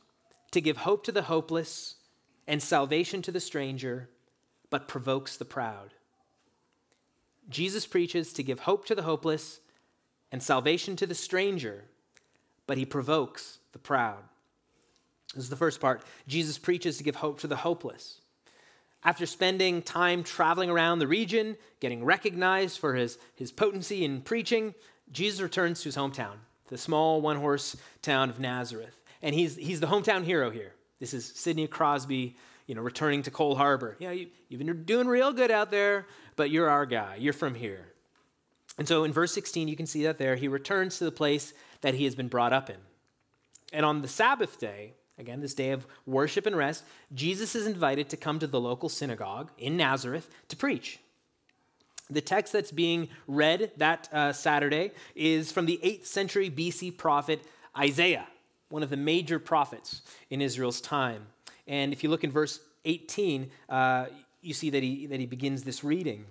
to 0.51 0.61
give 0.61 0.77
hope 0.77 1.03
to 1.05 1.11
the 1.11 1.23
hopeless 1.23 1.95
and 2.47 2.61
salvation 2.61 3.21
to 3.21 3.31
the 3.31 3.39
stranger, 3.39 4.09
but 4.69 4.87
provokes 4.87 5.37
the 5.37 5.45
proud. 5.45 5.93
Jesus 7.49 7.85
preaches 7.85 8.33
to 8.33 8.43
give 8.43 8.59
hope 8.59 8.85
to 8.85 8.95
the 8.95 9.03
hopeless 9.03 9.59
and 10.31 10.43
salvation 10.43 10.95
to 10.97 11.05
the 11.05 11.15
stranger, 11.15 11.85
but 12.65 12.77
he 12.77 12.85
provokes 12.85 13.59
the 13.71 13.79
proud. 13.79 14.23
This 15.33 15.45
is 15.45 15.49
the 15.49 15.55
first 15.55 15.79
part. 15.79 16.03
Jesus 16.27 16.57
preaches 16.57 16.97
to 16.97 17.03
give 17.03 17.15
hope 17.15 17.39
to 17.39 17.47
the 17.47 17.57
hopeless. 17.57 18.21
After 19.03 19.25
spending 19.25 19.81
time 19.81 20.23
traveling 20.23 20.69
around 20.69 20.99
the 20.99 21.07
region, 21.07 21.55
getting 21.79 22.03
recognized 22.03 22.79
for 22.79 22.95
his, 22.95 23.17
his 23.35 23.51
potency 23.51 24.03
in 24.03 24.21
preaching, 24.21 24.73
Jesus 25.11 25.39
returns 25.39 25.81
to 25.81 25.85
his 25.85 25.95
hometown, 25.95 26.37
the 26.67 26.77
small 26.77 27.21
one 27.21 27.37
horse 27.37 27.75
town 28.01 28.29
of 28.29 28.39
Nazareth. 28.39 29.01
And 29.21 29.33
he's, 29.33 29.55
he's 29.55 29.79
the 29.79 29.87
hometown 29.87 30.23
hero 30.23 30.49
here. 30.49 30.73
This 30.99 31.13
is 31.13 31.25
Sidney 31.25 31.67
Crosby, 31.67 32.35
you 32.65 32.75
know, 32.75 32.81
returning 32.81 33.23
to 33.23 33.31
Cole 33.31 33.55
Harbour. 33.55 33.95
Yeah, 33.99 34.11
you, 34.11 34.27
you've 34.49 34.63
been 34.63 34.83
doing 34.83 35.07
real 35.07 35.31
good 35.31 35.51
out 35.51 35.71
there, 35.71 36.07
but 36.35 36.49
you're 36.49 36.69
our 36.69 36.85
guy. 36.85 37.15
You're 37.15 37.33
from 37.33 37.55
here. 37.55 37.87
And 38.77 38.87
so 38.87 39.03
in 39.03 39.13
verse 39.13 39.33
16, 39.33 39.67
you 39.67 39.75
can 39.75 39.87
see 39.87 40.03
that 40.03 40.17
there. 40.17 40.35
He 40.35 40.47
returns 40.47 40.97
to 40.97 41.05
the 41.05 41.11
place 41.11 41.53
that 41.81 41.95
he 41.95 42.05
has 42.05 42.15
been 42.15 42.27
brought 42.27 42.53
up 42.53 42.69
in. 42.69 42.77
And 43.73 43.85
on 43.85 44.01
the 44.01 44.07
Sabbath 44.07 44.59
day, 44.59 44.93
again, 45.17 45.41
this 45.41 45.53
day 45.53 45.71
of 45.71 45.87
worship 46.05 46.45
and 46.45 46.55
rest, 46.55 46.83
Jesus 47.13 47.55
is 47.55 47.67
invited 47.67 48.09
to 48.09 48.17
come 48.17 48.39
to 48.39 48.47
the 48.47 48.59
local 48.59 48.89
synagogue 48.89 49.49
in 49.57 49.77
Nazareth 49.77 50.29
to 50.49 50.55
preach. 50.55 50.99
The 52.09 52.21
text 52.21 52.53
that's 52.53 52.71
being 52.71 53.09
read 53.27 53.71
that 53.77 54.09
uh, 54.13 54.33
Saturday 54.33 54.91
is 55.15 55.51
from 55.51 55.65
the 55.65 55.79
8th 55.83 56.05
century 56.05 56.49
BC 56.49 56.97
prophet 56.97 57.41
Isaiah, 57.77 58.27
one 58.69 58.83
of 58.83 58.89
the 58.89 58.97
major 58.97 59.39
prophets 59.39 60.01
in 60.29 60.41
Israel's 60.41 60.81
time. 60.81 61.27
And 61.67 61.93
if 61.93 62.03
you 62.03 62.09
look 62.09 62.23
in 62.23 62.31
verse 62.31 62.59
18, 62.85 63.51
uh, 63.69 64.05
you 64.41 64.53
see 64.53 64.69
that 64.69 64.81
he, 64.81 65.05
that 65.07 65.19
he 65.19 65.25
begins 65.25 65.63
this 65.63 65.83
reading. 65.83 66.25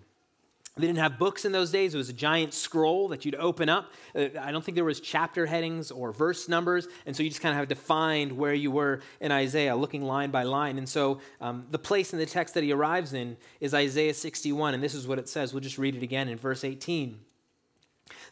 They 0.78 0.86
didn't 0.86 0.98
have 0.98 1.18
books 1.18 1.46
in 1.46 1.52
those 1.52 1.70
days. 1.70 1.94
It 1.94 1.96
was 1.96 2.10
a 2.10 2.12
giant 2.12 2.52
scroll 2.52 3.08
that 3.08 3.24
you'd 3.24 3.34
open 3.36 3.70
up. 3.70 3.92
Uh, 4.14 4.26
I 4.38 4.52
don't 4.52 4.62
think 4.62 4.74
there 4.74 4.84
was 4.84 5.00
chapter 5.00 5.46
headings 5.46 5.90
or 5.90 6.12
verse 6.12 6.50
numbers, 6.50 6.86
and 7.06 7.16
so 7.16 7.22
you 7.22 7.30
just 7.30 7.40
kind 7.40 7.54
of 7.54 7.58
have 7.58 7.68
to 7.68 7.74
find 7.74 8.32
where 8.32 8.52
you 8.52 8.70
were 8.70 9.00
in 9.18 9.32
Isaiah, 9.32 9.74
looking 9.74 10.02
line 10.02 10.30
by 10.30 10.42
line. 10.42 10.76
And 10.76 10.86
so 10.86 11.20
um, 11.40 11.66
the 11.70 11.78
place 11.78 12.12
in 12.12 12.18
the 12.18 12.26
text 12.26 12.52
that 12.54 12.62
he 12.62 12.72
arrives 12.72 13.14
in 13.14 13.38
is 13.58 13.72
Isaiah 13.72 14.12
61, 14.12 14.74
and 14.74 14.82
this 14.82 14.92
is 14.92 15.08
what 15.08 15.18
it 15.18 15.30
says. 15.30 15.54
We'll 15.54 15.62
just 15.62 15.78
read 15.78 15.96
it 15.96 16.02
again 16.02 16.28
in 16.28 16.36
verse 16.36 16.62
18. 16.62 17.20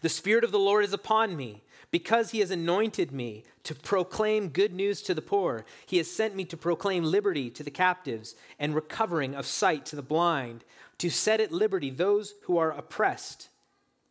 The 0.03 0.11
Spirit 0.11 0.45
of 0.45 0.53
the 0.53 0.59
Lord 0.59 0.85
is 0.85 0.93
upon 0.93 1.37
me, 1.37 1.63
because 1.95 2.33
he 2.33 2.41
has 2.41 2.51
anointed 2.51 3.13
me 3.13 3.45
to 3.63 3.73
proclaim 3.73 4.49
good 4.49 4.75
news 4.75 5.01
to 5.01 5.15
the 5.15 5.23
poor. 5.23 5.65
He 5.87 5.99
has 5.99 6.11
sent 6.11 6.35
me 6.35 6.45
to 6.47 6.57
proclaim 6.57 7.05
liberty 7.05 7.51
to 7.51 7.63
the 7.63 7.71
captives 7.71 8.35
and 8.59 8.75
recovering 8.75 9.37
of 9.37 9.47
sight 9.47 9.87
to 9.87 9.95
the 9.95 10.03
blind 10.03 10.65
to 10.99 11.09
set 11.09 11.41
at 11.41 11.53
liberty 11.53 11.91
those 11.91 12.35
who 12.47 12.59
are 12.59 12.73
oppressed, 12.73 13.49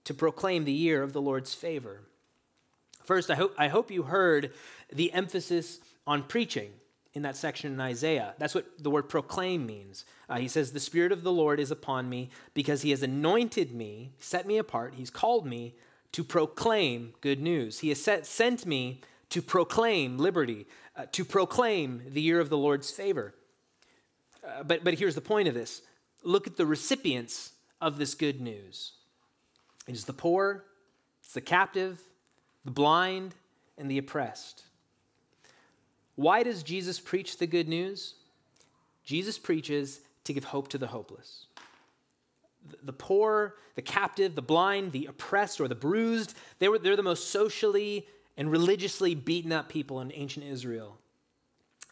to 0.05 0.13
proclaim 0.13 0.63
the 0.63 0.71
year 0.71 1.03
of 1.03 1.11
the 1.11 1.19
Lord's 1.19 1.53
favor. 1.53 1.99
First, 3.03 3.29
I 3.29 3.35
hope, 3.35 3.53
I 3.57 3.67
hope 3.67 3.91
you 3.91 4.03
heard 4.03 4.53
the 4.89 5.11
emphasis 5.11 5.81
on 6.07 6.23
preaching 6.23 6.71
in 7.13 7.23
that 7.23 7.35
section 7.35 7.73
in 7.73 7.81
Isaiah. 7.81 8.33
That's 8.37 8.55
what 8.55 8.81
the 8.81 8.91
word 8.91 9.09
proclaim 9.09 9.65
means. 9.65 10.05
Uh, 10.29 10.37
he 10.37 10.47
says, 10.47 10.71
The 10.71 10.79
Spirit 10.79 11.11
of 11.11 11.23
the 11.23 11.33
Lord 11.33 11.59
is 11.59 11.69
upon 11.69 12.09
me 12.09 12.29
because 12.53 12.83
he 12.83 12.91
has 12.91 13.03
anointed 13.03 13.73
me, 13.75 14.13
set 14.19 14.47
me 14.47 14.57
apart, 14.57 14.93
he's 14.95 15.09
called 15.09 15.45
me 15.45 15.75
to 16.13 16.23
proclaim 16.23 17.13
good 17.21 17.41
news. 17.41 17.79
He 17.79 17.89
has 17.89 18.01
set, 18.01 18.25
sent 18.25 18.65
me 18.65 19.01
to 19.29 19.41
proclaim 19.41 20.17
liberty, 20.17 20.67
uh, 20.95 21.05
to 21.11 21.25
proclaim 21.25 22.03
the 22.07 22.21
year 22.21 22.39
of 22.39 22.49
the 22.49 22.57
Lord's 22.57 22.91
favor. 22.91 23.33
Uh, 24.45 24.63
but, 24.63 24.83
but 24.83 24.93
here's 24.93 25.15
the 25.15 25.21
point 25.21 25.47
of 25.47 25.53
this 25.53 25.81
look 26.23 26.47
at 26.47 26.55
the 26.55 26.65
recipients 26.65 27.53
of 27.81 27.97
this 27.97 28.15
good 28.15 28.39
news 28.39 28.93
it 29.87 29.93
is 29.93 30.05
the 30.05 30.13
poor, 30.13 30.63
it's 31.21 31.33
the 31.33 31.41
captive, 31.41 31.99
the 32.63 32.71
blind, 32.71 33.35
and 33.77 33.89
the 33.89 33.97
oppressed. 33.97 34.63
Why 36.15 36.43
does 36.43 36.63
Jesus 36.63 36.99
preach 36.99 37.37
the 37.37 37.47
good 37.47 37.67
news? 37.67 38.15
Jesus 39.03 39.39
preaches 39.39 40.01
to 40.23 40.33
give 40.33 40.45
hope 40.45 40.69
to 40.69 40.77
the 40.77 40.87
hopeless. 40.87 41.47
The 42.83 42.93
poor, 42.93 43.55
the 43.75 43.81
captive, 43.81 44.35
the 44.35 44.41
blind, 44.41 44.91
the 44.91 45.05
oppressed, 45.07 45.59
or 45.59 45.67
the 45.67 45.75
bruised, 45.75 46.35
they 46.59 46.69
were, 46.69 46.79
they're 46.79 46.95
the 46.95 47.03
most 47.03 47.29
socially 47.29 48.07
and 48.37 48.51
religiously 48.51 49.15
beaten 49.15 49.51
up 49.51 49.69
people 49.69 50.01
in 50.01 50.11
ancient 50.13 50.45
Israel. 50.45 50.97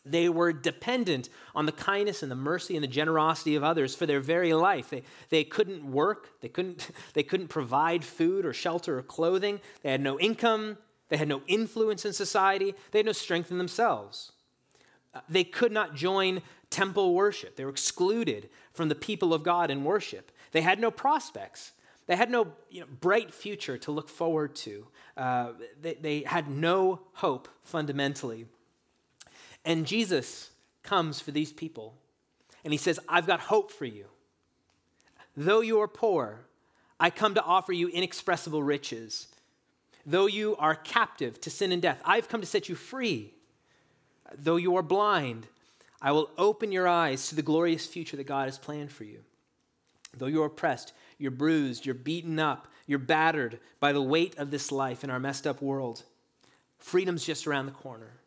They 0.03 0.29
were 0.29 0.51
dependent 0.51 1.29
on 1.53 1.67
the 1.67 1.71
kindness 1.71 2.23
and 2.23 2.31
the 2.31 2.35
mercy 2.35 2.75
and 2.75 2.83
the 2.83 2.87
generosity 2.87 3.55
of 3.55 3.63
others 3.63 3.93
for 3.93 4.07
their 4.07 4.19
very 4.19 4.53
life. 4.53 4.89
They, 4.89 5.03
they 5.29 5.43
couldn't 5.43 5.83
work, 5.83 6.41
they 6.41 6.49
couldn't, 6.49 6.89
they 7.13 7.23
couldn't 7.23 7.49
provide 7.49 8.03
food 8.03 8.45
or 8.45 8.53
shelter 8.53 8.97
or 8.97 9.03
clothing, 9.03 9.59
they 9.83 9.91
had 9.91 10.01
no 10.01 10.19
income, 10.19 10.77
they 11.09 11.17
had 11.17 11.27
no 11.27 11.41
influence 11.47 12.05
in 12.05 12.13
society, 12.13 12.73
they 12.91 12.99
had 12.99 13.05
no 13.05 13.11
strength 13.11 13.51
in 13.51 13.57
themselves. 13.57 14.31
Uh, 15.13 15.19
they 15.29 15.43
could 15.43 15.71
not 15.71 15.93
join 15.93 16.41
temple 16.71 17.13
worship, 17.13 17.55
they 17.55 17.65
were 17.65 17.71
excluded 17.71 18.49
from 18.73 18.89
the 18.89 18.95
people 18.95 19.33
of 19.33 19.43
God 19.43 19.69
in 19.69 19.83
worship. 19.83 20.31
They 20.51 20.61
had 20.61 20.79
no 20.79 20.91
prospects. 20.91 21.71
They 22.07 22.15
had 22.15 22.29
no 22.29 22.53
you 22.69 22.81
know, 22.81 22.87
bright 22.99 23.33
future 23.33 23.77
to 23.79 23.91
look 23.91 24.09
forward 24.09 24.55
to. 24.57 24.87
Uh, 25.15 25.51
they, 25.81 25.93
they 25.95 26.19
had 26.21 26.49
no 26.49 27.01
hope 27.13 27.47
fundamentally. 27.63 28.47
And 29.63 29.85
Jesus 29.85 30.49
comes 30.83 31.19
for 31.19 31.31
these 31.31 31.53
people. 31.53 31.95
And 32.63 32.73
he 32.73 32.77
says, 32.77 32.99
I've 33.07 33.27
got 33.27 33.39
hope 33.39 33.71
for 33.71 33.85
you. 33.85 34.05
Though 35.37 35.61
you 35.61 35.79
are 35.79 35.87
poor, 35.87 36.41
I 36.99 37.09
come 37.09 37.33
to 37.35 37.43
offer 37.43 37.71
you 37.71 37.87
inexpressible 37.87 38.61
riches. 38.61 39.27
Though 40.05 40.25
you 40.25 40.55
are 40.57 40.75
captive 40.75 41.39
to 41.41 41.49
sin 41.49 41.71
and 41.71 41.81
death, 41.81 42.01
I've 42.03 42.27
come 42.27 42.41
to 42.41 42.47
set 42.47 42.69
you 42.69 42.75
free. 42.75 43.33
Though 44.37 44.55
you 44.55 44.75
are 44.75 44.83
blind, 44.83 45.47
I 46.01 46.11
will 46.11 46.29
open 46.37 46.71
your 46.71 46.87
eyes 46.87 47.27
to 47.29 47.35
the 47.35 47.41
glorious 47.41 47.85
future 47.85 48.17
that 48.17 48.25
God 48.25 48.45
has 48.45 48.57
planned 48.57 48.91
for 48.91 49.03
you. 49.03 49.19
Though 50.17 50.27
you're 50.27 50.45
oppressed, 50.45 50.93
you're 51.17 51.31
bruised, 51.31 51.85
you're 51.85 51.95
beaten 51.95 52.39
up, 52.39 52.67
you're 52.85 52.99
battered 52.99 53.59
by 53.79 53.93
the 53.93 54.01
weight 54.01 54.37
of 54.37 54.51
this 54.51 54.71
life 54.71 55.03
in 55.03 55.09
our 55.09 55.19
messed 55.19 55.47
up 55.47 55.61
world, 55.61 56.03
freedom's 56.77 57.23
just 57.23 57.47
around 57.47 57.67
the 57.67 57.71
corner 57.71 58.21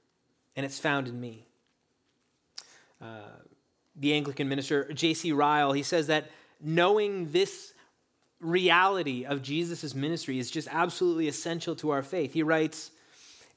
and 0.57 0.65
it's 0.65 0.79
found 0.79 1.09
in 1.09 1.21
me. 1.21 1.47
Uh, 3.01 3.41
the 3.97 4.15
Anglican 4.15 4.49
minister, 4.49 4.93
J.C. 4.93 5.33
Ryle, 5.33 5.73
he 5.73 5.83
says 5.83 6.07
that 6.09 6.31
knowing 6.61 7.31
this 7.33 7.73
reality 8.41 9.25
of 9.25 9.43
Jesus' 9.43 9.95
ministry 9.95 10.39
is 10.39 10.51
just 10.51 10.69
absolutely 10.71 11.29
essential 11.29 11.75
to 11.77 11.91
our 11.91 12.03
faith. 12.03 12.33
He 12.33 12.43
writes, 12.43 12.91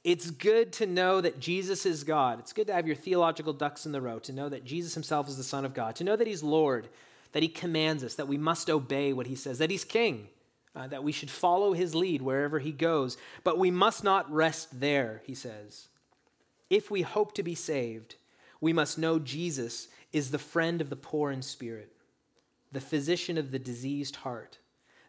It's 0.03 0.29
good 0.29 0.73
to 0.73 0.85
know 0.85 1.21
that 1.21 1.39
Jesus 1.39 1.85
is 1.85 2.03
God. 2.03 2.39
It's 2.39 2.53
good 2.53 2.67
to 2.67 2.73
have 2.73 2.87
your 2.87 2.95
theological 2.95 3.53
ducks 3.53 3.85
in 3.85 3.91
the 3.91 4.01
row, 4.01 4.19
to 4.19 4.33
know 4.33 4.49
that 4.49 4.63
Jesus 4.63 4.93
himself 4.93 5.27
is 5.27 5.37
the 5.37 5.43
Son 5.43 5.65
of 5.65 5.73
God, 5.73 5.95
to 5.97 6.03
know 6.03 6.15
that 6.15 6.27
he's 6.27 6.43
Lord, 6.43 6.89
that 7.37 7.43
he 7.43 7.49
commands 7.49 8.03
us, 8.03 8.15
that 8.15 8.27
we 8.27 8.35
must 8.35 8.67
obey 8.67 9.13
what 9.13 9.27
he 9.27 9.35
says, 9.35 9.59
that 9.59 9.69
he's 9.69 9.83
King. 9.83 10.27
Uh, 10.75 10.87
that 10.87 11.03
we 11.03 11.11
should 11.11 11.29
follow 11.29 11.73
his 11.73 11.93
lead 11.93 12.19
wherever 12.19 12.57
he 12.57 12.71
goes. 12.71 13.15
But 13.43 13.59
we 13.59 13.69
must 13.69 14.03
not 14.03 14.31
rest 14.31 14.79
there, 14.79 15.21
he 15.23 15.35
says. 15.35 15.87
If 16.71 16.89
we 16.89 17.03
hope 17.03 17.35
to 17.35 17.43
be 17.43 17.53
saved, 17.53 18.15
we 18.59 18.73
must 18.73 18.97
know 18.97 19.19
Jesus 19.19 19.87
is 20.11 20.31
the 20.31 20.39
friend 20.39 20.81
of 20.81 20.89
the 20.89 20.95
poor 20.95 21.29
in 21.29 21.43
spirit, 21.43 21.91
the 22.71 22.81
physician 22.81 23.37
of 23.37 23.51
the 23.51 23.59
diseased 23.59 24.15
heart, 24.15 24.57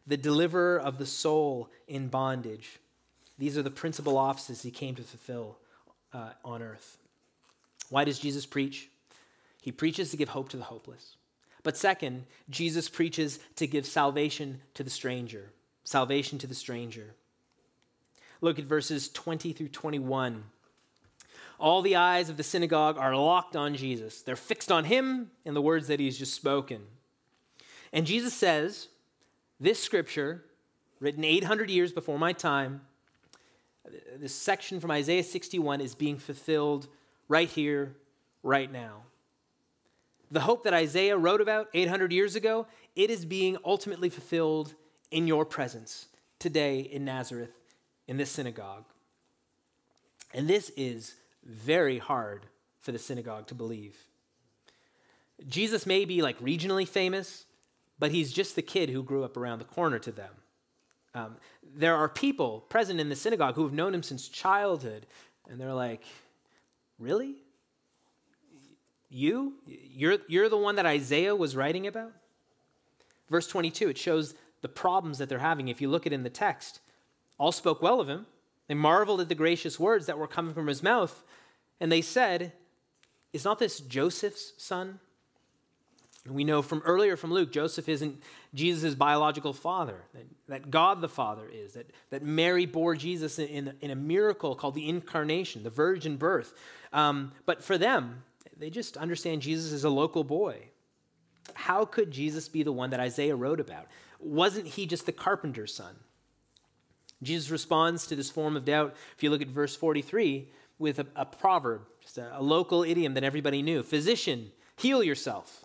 the 0.07 0.19
deliverer 0.19 0.79
of 0.79 0.99
the 0.99 1.07
soul 1.07 1.71
in 1.87 2.09
bondage. 2.09 2.79
These 3.38 3.57
are 3.57 3.62
the 3.62 3.71
principal 3.71 4.19
offices 4.19 4.61
he 4.61 4.71
came 4.71 4.95
to 4.97 5.03
fulfill 5.03 5.57
uh, 6.12 6.33
on 6.45 6.61
earth. 6.61 6.99
Why 7.88 8.05
does 8.05 8.19
Jesus 8.19 8.45
preach? 8.45 8.91
He 9.62 9.73
preaches 9.73 10.11
to 10.11 10.19
give 10.19 10.29
hope 10.29 10.51
to 10.51 10.59
the 10.59 10.64
hopeless. 10.64 11.14
But 11.69 11.77
second, 11.77 12.25
Jesus 12.49 12.89
preaches 12.89 13.41
to 13.57 13.67
give 13.67 13.85
salvation 13.85 14.63
to 14.73 14.83
the 14.83 14.89
stranger. 14.89 15.53
Salvation 15.85 16.39
to 16.39 16.47
the 16.47 16.55
stranger. 16.55 17.15
Look 18.41 18.59
at 18.59 18.65
verses 18.65 19.11
20 19.11 19.53
through 19.53 19.69
21. 19.69 20.45
All 21.61 21.83
the 21.83 21.97
eyes 21.97 22.31
of 22.31 22.39
the 22.39 22.43
synagogue 22.43 22.97
are 22.97 23.15
locked 23.15 23.55
on 23.55 23.75
Jesus. 23.75 24.23
They're 24.23 24.35
fixed 24.35 24.73
on 24.73 24.87
him 24.87 25.31
and 25.45 25.55
the 25.55 25.61
words 25.61 25.89
that 25.89 26.01
he's 26.01 26.17
just 26.17 26.33
spoken. 26.33 26.87
And 27.93 28.07
Jesus 28.07 28.33
says, 28.33 28.89
This 29.61 29.79
scripture, 29.79 30.45
written 31.01 31.23
800 31.23 31.69
years 31.69 31.93
before 31.93 32.19
my 32.19 32.33
time, 32.33 32.81
this 34.17 34.35
section 34.35 34.81
from 34.81 34.91
Isaiah 34.91 35.23
61 35.23 35.83
is 35.83 35.95
being 35.95 36.17
fulfilled 36.17 36.89
right 37.29 37.51
here, 37.51 37.95
right 38.43 38.73
now. 38.73 39.03
The 40.31 40.41
hope 40.41 40.64
that 40.64 40.75
Isaiah 40.75 41.17
wrote 41.17 41.41
about 41.41 41.69
800 41.73 42.12
years 42.12 42.37
ago, 42.37 42.67
it 42.95 43.11
is 43.11 43.25
being 43.25 43.57
ultimately 43.64 44.09
fulfilled 44.09 44.75
in 45.11 45.27
your 45.27 45.45
presence 45.45 46.07
today 46.38 46.81
in 46.81 47.05
Nazareth, 47.05 47.55
in 48.07 48.17
this 48.19 48.31
synagogue. 48.31 48.85
And 50.35 50.49
this 50.49 50.71
is 50.77 51.14
very 51.45 51.99
hard 51.99 52.47
for 52.81 52.93
the 52.93 52.99
synagogue 52.99 53.47
to 53.47 53.55
believe. 53.55 53.97
Jesus 55.47 55.87
may 55.87 56.05
be 56.05 56.21
like 56.21 56.38
regionally 56.41 56.87
famous, 56.87 57.47
but 57.99 58.11
he's 58.11 58.33
just 58.33 58.55
the 58.55 58.62
kid 58.62 58.91
who 58.91 59.03
grew 59.03 59.25
up 59.25 59.37
around 59.37 59.61
the 59.61 59.64
corner 59.64 59.99
to 59.99 60.12
them. 60.12 60.33
Um, 61.14 61.37
there 61.75 61.97
are 61.97 62.09
people 62.09 62.61
present 62.69 63.01
in 63.01 63.09
the 63.09 63.17
synagogue 63.17 63.55
who 63.55 63.62
have 63.62 63.73
known 63.73 63.95
him 63.95 64.03
since 64.03 64.29
childhood, 64.29 65.07
and 65.49 65.59
they're 65.59 65.73
like, 65.73 66.03
Really? 66.99 67.37
You? 69.11 69.55
You're, 69.66 70.18
you're 70.29 70.49
the 70.49 70.57
one 70.57 70.77
that 70.77 70.87
Isaiah 70.87 71.35
was 71.35 71.57
writing 71.57 71.87
about? 71.87 72.12
Verse 73.29 73.47
22, 73.47 73.90
it 73.90 73.99
shows 73.99 74.35
the 74.61 74.68
problems 74.68 75.18
that 75.18 75.29
they're 75.29 75.38
having. 75.38 75.68
If 75.68 75.81
you 75.81 75.88
look 75.88 76.07
at 76.07 76.12
it 76.12 76.16
in 76.16 76.23
the 76.23 76.31
text, 76.31 76.81
all 77.38 77.53
spoke 77.53 77.83
well 77.83 78.01
of 78.01 78.09
him. 78.09 78.27
They 78.66 78.75
marveled 78.75 79.21
at 79.21 79.29
the 79.29 79.35
gracious 79.35 79.79
words 79.79 80.07
that 80.07 80.18
were 80.18 80.27
coming 80.27 80.55
from 80.55 80.66
his 80.66 80.83
mouth, 80.83 81.23
and 81.81 81.90
they 81.90 82.03
said, 82.03 82.53
Is 83.33 83.44
not 83.44 83.59
this 83.59 83.81
Joseph's 83.81 84.53
son? 84.59 85.01
We 86.27 86.44
know 86.44 86.61
from 86.61 86.83
earlier 86.85 87.16
from 87.16 87.33
Luke, 87.33 87.53
Joseph 87.53 87.88
isn't 87.88 88.23
Jesus' 88.53 88.94
biological 88.94 89.55
father, 89.55 90.05
that, 90.12 90.27
that, 90.49 90.71
God 90.71 91.01
the 91.01 91.09
Father 91.09 91.49
is, 91.51 91.75
that, 91.75 91.90
that 92.11 92.23
Mary 92.23 92.66
bore 92.66 92.94
Jesus 92.94 93.38
in, 93.38 93.49
in, 93.49 93.73
in, 93.81 93.90
a 93.90 93.97
miracle 93.97 94.55
called 94.55 94.75
the 94.75 94.88
incarnation, 94.88 95.62
the 95.62 95.71
virgin 95.71 96.16
birth. 96.16 96.53
Um, 96.92 97.33
but 97.47 97.64
for 97.64 97.79
them, 97.79 98.25
they 98.57 98.71
just 98.71 98.97
understand 98.97 99.43
Jesus 99.43 99.73
is 99.73 99.85
a 99.85 99.91
local 99.91 100.25
boy. 100.25 100.69
How 101.55 101.85
could 101.85 102.11
Jesus 102.11 102.49
be 102.49 102.63
the 102.63 102.73
one 102.73 102.91
that 102.91 103.01
Isaiah 103.01 103.37
wrote 103.37 103.61
about? 103.61 103.87
Wasn't 104.21 104.67
he 104.67 104.87
just 104.87 105.07
the 105.07 105.13
carpenter's 105.13 105.75
son? 105.75 105.95
Jesus 107.23 107.51
responds 107.51 108.07
to 108.07 108.17
this 108.17 108.31
form 108.31 108.57
of 108.57 108.65
doubt. 108.65 108.95
If 109.17 109.23
you 109.23 109.31
look 109.31 109.43
at 109.43 109.49
verse 109.49 109.75
43, 109.75 110.49
with 110.79 110.99
a, 110.99 111.07
a 111.17 111.25
proverb, 111.25 111.83
just 112.01 112.19
a, 112.19 112.39
a, 112.39 112.43
local 112.43 112.85
idiom 112.85 113.15
that 113.15 113.25
everybody 113.25 113.63
knew 113.63 113.83
Physician, 113.83 114.53
heal 114.77 115.03
yourself. 115.03 115.65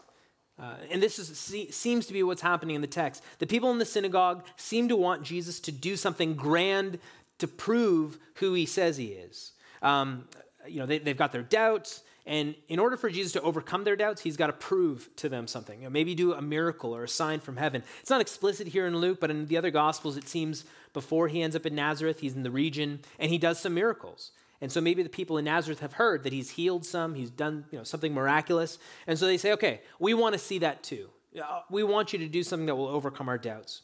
Uh, 0.59 0.75
and 0.91 1.01
this 1.01 1.17
is, 1.19 1.37
see, 1.37 1.71
seems 1.71 2.05
to 2.07 2.13
be 2.13 2.23
what's 2.23 2.41
happening 2.41 2.75
in 2.75 2.81
the 2.81 2.87
text. 2.87 3.23
The 3.39 3.47
people 3.47 3.71
in 3.71 3.79
the 3.79 3.85
synagogue 3.85 4.45
seem 4.55 4.87
to 4.89 4.95
want 4.95 5.23
Jesus 5.23 5.59
to 5.61 5.71
do 5.71 5.95
something 5.95 6.35
grand 6.35 6.99
to 7.39 7.47
prove 7.47 8.19
who 8.35 8.53
he 8.53 8.65
says 8.65 8.97
he 8.97 9.07
is. 9.07 9.53
Um, 9.81 10.27
you 10.67 10.79
know, 10.79 10.85
they, 10.85 10.99
have 10.99 11.17
got 11.17 11.31
their 11.31 11.41
doubts, 11.41 12.03
and 12.25 12.55
in 12.69 12.79
order 12.79 12.95
for 12.95 13.09
Jesus 13.09 13.33
to 13.33 13.41
overcome 13.41 13.83
their 13.83 13.97
doubts, 13.97 14.21
he's 14.21 14.37
got 14.37 14.47
to 14.47 14.53
prove 14.53 15.09
to 15.17 15.27
them 15.27 15.45
something. 15.45 15.79
You 15.79 15.85
know, 15.85 15.89
maybe 15.89 16.15
do 16.15 16.33
a 16.33 16.41
miracle 16.41 16.95
or 16.95 17.03
a 17.03 17.09
sign 17.09 17.41
from 17.41 17.57
heaven. 17.57 17.83
It's 17.99 18.09
not 18.09 18.21
explicit 18.21 18.67
here 18.67 18.87
in 18.87 18.95
Luke, 18.95 19.19
but 19.19 19.29
in 19.29 19.47
the 19.47 19.57
other 19.57 19.71
Gospels, 19.71 20.15
it 20.15 20.29
seems 20.29 20.63
before 20.93 21.27
he 21.27 21.41
ends 21.41 21.55
up 21.55 21.65
in 21.65 21.75
Nazareth, 21.75 22.21
he's 22.21 22.35
in 22.35 22.43
the 22.43 22.51
region, 22.51 23.01
and 23.19 23.29
he 23.29 23.37
does 23.37 23.59
some 23.59 23.73
miracles. 23.73 24.31
And 24.61 24.71
so 24.71 24.79
maybe 24.79 25.03
the 25.03 25.09
people 25.09 25.37
in 25.37 25.43
Nazareth 25.43 25.81
have 25.81 25.93
heard 25.93 26.23
that 26.23 26.31
he's 26.31 26.51
healed 26.51 26.85
some, 26.85 27.15
he's 27.15 27.29
done 27.29 27.65
you 27.71 27.77
know, 27.77 27.83
something 27.83 28.13
miraculous. 28.13 28.79
And 29.05 29.19
so 29.19 29.25
they 29.25 29.37
say, 29.37 29.51
okay, 29.53 29.81
we 29.99 30.13
want 30.13 30.33
to 30.33 30.39
see 30.39 30.59
that 30.59 30.83
too. 30.83 31.09
Uh, 31.37 31.61
we 31.69 31.83
want 31.83 32.13
you 32.13 32.19
to 32.19 32.27
do 32.29 32.43
something 32.43 32.67
that 32.67 32.75
will 32.75 32.87
overcome 32.87 33.27
our 33.27 33.37
doubts. 33.37 33.81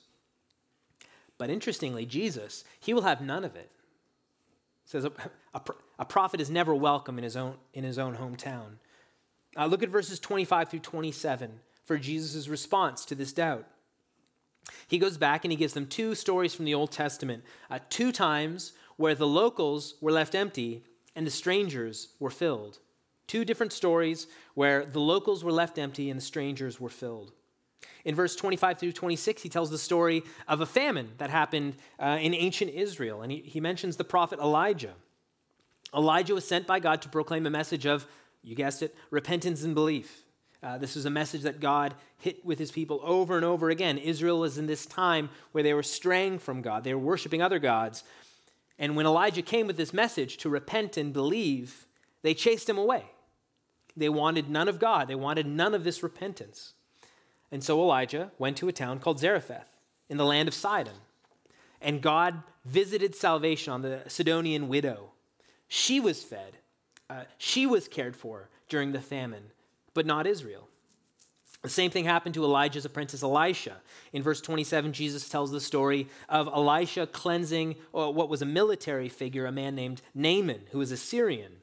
But 1.37 1.49
interestingly, 1.49 2.05
Jesus, 2.05 2.63
he 2.79 2.93
will 2.93 3.01
have 3.01 3.19
none 3.19 3.43
of 3.43 3.57
it. 3.57 3.71
Says 4.89 5.05
a, 5.05 5.11
a, 5.53 5.61
a, 5.99 6.05
prophet 6.05 6.41
is 6.41 6.49
never 6.49 6.73
welcome 6.73 7.19
in 7.19 7.23
his 7.23 7.37
own, 7.37 7.57
in 7.75 7.83
his 7.83 7.99
own 7.99 8.15
hometown. 8.15 8.79
Uh, 9.55 9.67
look 9.67 9.83
at 9.83 9.89
verses 9.89 10.19
25 10.19 10.67
through 10.67 10.79
27 10.79 11.59
for 11.85 11.99
Jesus' 11.99 12.47
response 12.47 13.05
to 13.05 13.13
this 13.13 13.31
doubt. 13.31 13.67
He 14.87 14.97
goes 14.97 15.15
back 15.15 15.45
and 15.45 15.51
he 15.51 15.57
gives 15.57 15.75
them 15.75 15.85
two 15.85 16.15
stories 16.15 16.55
from 16.55 16.65
the 16.65 16.73
Old 16.73 16.91
Testament. 16.91 17.43
Uh, 17.69 17.77
two 17.91 18.11
times 18.11 18.73
where 18.97 19.13
the 19.13 19.27
locals 19.27 19.93
were 20.01 20.11
left 20.11 20.33
empty 20.33 20.83
and 21.15 21.27
the 21.27 21.31
strangers 21.31 22.07
were 22.19 22.31
filled. 22.31 22.79
Two 23.27 23.45
different 23.45 23.73
stories 23.73 24.25
where 24.55 24.85
the 24.85 24.99
locals 24.99 25.43
were 25.43 25.51
left 25.51 25.77
empty 25.77 26.09
and 26.09 26.17
the 26.17 26.25
strangers 26.25 26.79
were 26.79 26.89
filled. 26.89 27.31
In 28.05 28.15
verse 28.15 28.35
25 28.35 28.79
through 28.79 28.91
26, 28.93 29.41
he 29.41 29.49
tells 29.49 29.69
the 29.69 29.77
story 29.77 30.23
of 30.47 30.61
a 30.61 30.65
famine 30.65 31.11
that 31.17 31.29
happened 31.29 31.75
uh, 31.99 32.17
in 32.21 32.33
ancient 32.33 32.71
Israel, 32.71 33.21
and 33.21 33.31
he, 33.31 33.39
he 33.39 33.59
mentions 33.59 33.97
the 33.97 34.03
prophet 34.03 34.39
Elijah. 34.39 34.93
Elijah 35.93 36.33
was 36.33 36.47
sent 36.47 36.67
by 36.67 36.79
God 36.79 37.01
to 37.01 37.09
proclaim 37.09 37.45
a 37.45 37.49
message 37.49 37.85
of, 37.85 38.05
you 38.43 38.55
guessed 38.55 38.81
it, 38.83 38.95
repentance 39.11 39.63
and 39.63 39.73
belief. 39.73 40.23
Uh, 40.61 40.77
this 40.77 40.95
was 40.95 41.05
a 41.05 41.09
message 41.09 41.41
that 41.43 41.59
God 41.59 41.95
hit 42.17 42.43
with 42.45 42.59
his 42.59 42.71
people 42.71 42.99
over 43.03 43.37
and 43.37 43.45
over 43.45 43.69
again. 43.69 43.97
Israel 43.97 44.39
was 44.39 44.57
in 44.57 44.67
this 44.67 44.85
time 44.85 45.29
where 45.51 45.63
they 45.63 45.73
were 45.73 45.83
straying 45.83 46.39
from 46.39 46.61
God, 46.61 46.83
they 46.83 46.93
were 46.93 46.99
worshiping 46.99 47.41
other 47.41 47.59
gods. 47.59 48.03
And 48.77 48.95
when 48.95 49.05
Elijah 49.05 49.41
came 49.41 49.67
with 49.67 49.75
this 49.75 49.93
message 49.93 50.37
to 50.37 50.49
repent 50.49 50.95
and 50.95 51.11
believe, 51.11 51.85
they 52.21 52.33
chased 52.33 52.69
him 52.69 52.77
away. 52.77 53.03
They 53.97 54.07
wanted 54.07 54.49
none 54.49 54.69
of 54.69 54.79
God, 54.79 55.07
they 55.07 55.15
wanted 55.15 55.45
none 55.45 55.73
of 55.73 55.83
this 55.83 56.03
repentance. 56.03 56.73
And 57.51 57.63
so 57.63 57.81
Elijah 57.81 58.31
went 58.37 58.57
to 58.57 58.67
a 58.67 58.73
town 58.73 58.99
called 58.99 59.19
Zarephath 59.19 59.75
in 60.09 60.17
the 60.17 60.25
land 60.25 60.47
of 60.47 60.53
Sidon. 60.53 60.93
And 61.81 62.01
God 62.01 62.43
visited 62.65 63.15
salvation 63.15 63.73
on 63.73 63.81
the 63.81 64.01
Sidonian 64.07 64.67
widow. 64.67 65.11
She 65.67 65.99
was 65.99 66.23
fed, 66.23 66.57
uh, 67.09 67.23
she 67.37 67.65
was 67.65 67.87
cared 67.87 68.15
for 68.15 68.49
during 68.67 68.91
the 68.91 69.01
famine, 69.01 69.51
but 69.93 70.05
not 70.05 70.27
Israel. 70.27 70.67
The 71.61 71.69
same 71.69 71.91
thing 71.91 72.05
happened 72.05 72.35
to 72.35 72.43
Elijah's 72.43 72.85
apprentice 72.85 73.21
Elisha. 73.21 73.77
In 74.13 74.23
verse 74.23 74.39
27, 74.39 74.93
Jesus 74.93 75.27
tells 75.27 75.51
the 75.51 75.59
story 75.59 76.07
of 76.29 76.47
Elisha 76.47 77.05
cleansing 77.07 77.75
uh, 77.93 78.09
what 78.09 78.29
was 78.29 78.41
a 78.41 78.45
military 78.45 79.09
figure, 79.09 79.45
a 79.45 79.51
man 79.51 79.75
named 79.75 80.01
Naaman, 80.15 80.61
who 80.71 80.79
was 80.79 80.91
a 80.91 80.97
Syrian. 80.97 81.57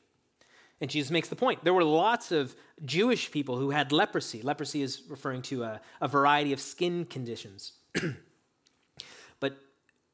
And 0.80 0.90
Jesus 0.90 1.10
makes 1.10 1.28
the 1.28 1.36
point. 1.36 1.64
There 1.64 1.72
were 1.72 1.84
lots 1.84 2.32
of 2.32 2.54
Jewish 2.84 3.30
people 3.30 3.56
who 3.56 3.70
had 3.70 3.92
leprosy. 3.92 4.42
Leprosy 4.42 4.82
is 4.82 5.02
referring 5.08 5.42
to 5.42 5.62
a, 5.62 5.80
a 6.00 6.08
variety 6.08 6.52
of 6.52 6.60
skin 6.60 7.06
conditions. 7.06 7.72
but 9.40 9.56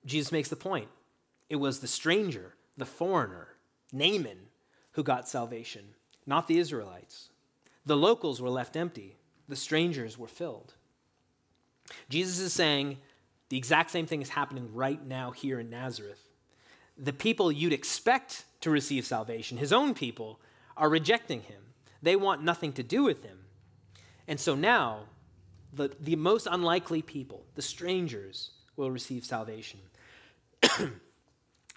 Jesus 0.04 0.30
makes 0.30 0.48
the 0.48 0.56
point. 0.56 0.88
It 1.50 1.56
was 1.56 1.80
the 1.80 1.88
stranger, 1.88 2.54
the 2.76 2.86
foreigner, 2.86 3.48
Naaman, 3.92 4.38
who 4.92 5.02
got 5.02 5.28
salvation, 5.28 5.82
not 6.26 6.46
the 6.46 6.58
Israelites. 6.58 7.30
The 7.84 7.96
locals 7.96 8.40
were 8.40 8.50
left 8.50 8.76
empty, 8.76 9.16
the 9.48 9.56
strangers 9.56 10.16
were 10.16 10.28
filled. 10.28 10.74
Jesus 12.08 12.38
is 12.38 12.52
saying 12.52 12.98
the 13.48 13.56
exact 13.56 13.90
same 13.90 14.06
thing 14.06 14.22
is 14.22 14.30
happening 14.30 14.72
right 14.72 15.04
now 15.04 15.32
here 15.32 15.58
in 15.58 15.68
Nazareth. 15.68 16.22
The 16.96 17.12
people 17.12 17.50
you'd 17.50 17.72
expect 17.72 18.44
to 18.60 18.70
receive 18.70 19.04
salvation, 19.04 19.58
his 19.58 19.72
own 19.72 19.92
people, 19.92 20.40
are 20.76 20.88
rejecting 20.88 21.42
him. 21.42 21.62
They 22.02 22.16
want 22.16 22.42
nothing 22.42 22.72
to 22.74 22.82
do 22.82 23.04
with 23.04 23.22
him. 23.22 23.38
And 24.26 24.38
so 24.40 24.54
now, 24.54 25.04
the, 25.72 25.90
the 26.00 26.16
most 26.16 26.46
unlikely 26.50 27.02
people, 27.02 27.44
the 27.54 27.62
strangers, 27.62 28.50
will 28.76 28.90
receive 28.90 29.24
salvation. 29.24 29.80
and 30.78 30.90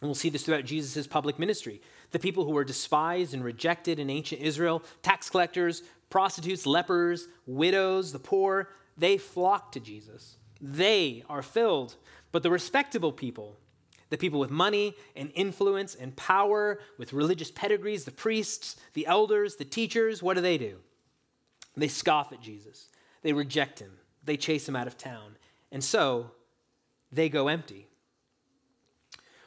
we'll 0.01 0.15
see 0.15 0.29
this 0.29 0.43
throughout 0.43 0.65
Jesus' 0.65 1.07
public 1.07 1.39
ministry. 1.39 1.81
The 2.11 2.19
people 2.19 2.45
who 2.45 2.51
were 2.51 2.63
despised 2.63 3.33
and 3.33 3.43
rejected 3.43 3.99
in 3.99 4.09
ancient 4.09 4.41
Israel, 4.41 4.83
tax 5.01 5.29
collectors, 5.29 5.83
prostitutes, 6.09 6.65
lepers, 6.65 7.27
widows, 7.45 8.11
the 8.11 8.19
poor, 8.19 8.69
they 8.97 9.17
flock 9.17 9.71
to 9.73 9.79
Jesus. 9.79 10.37
They 10.61 11.23
are 11.29 11.41
filled. 11.41 11.95
But 12.31 12.43
the 12.43 12.51
respectable 12.51 13.11
people, 13.11 13.57
the 14.15 14.21
people 14.21 14.39
with 14.39 14.49
money 14.49 14.95
and 15.17 15.29
influence 15.35 15.93
and 15.93 16.15
power, 16.15 16.79
with 16.97 17.11
religious 17.11 17.51
pedigrees, 17.51 18.05
the 18.05 18.11
priests, 18.11 18.77
the 18.93 19.05
elders, 19.05 19.57
the 19.57 19.65
teachers, 19.65 20.23
what 20.23 20.35
do 20.35 20.41
they 20.41 20.57
do? 20.57 20.77
They 21.75 21.89
scoff 21.89 22.31
at 22.31 22.39
Jesus. 22.39 22.87
They 23.23 23.33
reject 23.33 23.79
him. 23.79 23.91
They 24.23 24.37
chase 24.37 24.69
him 24.69 24.75
out 24.77 24.87
of 24.87 24.97
town. 24.97 25.35
And 25.69 25.83
so 25.83 26.31
they 27.11 27.27
go 27.27 27.49
empty. 27.49 27.87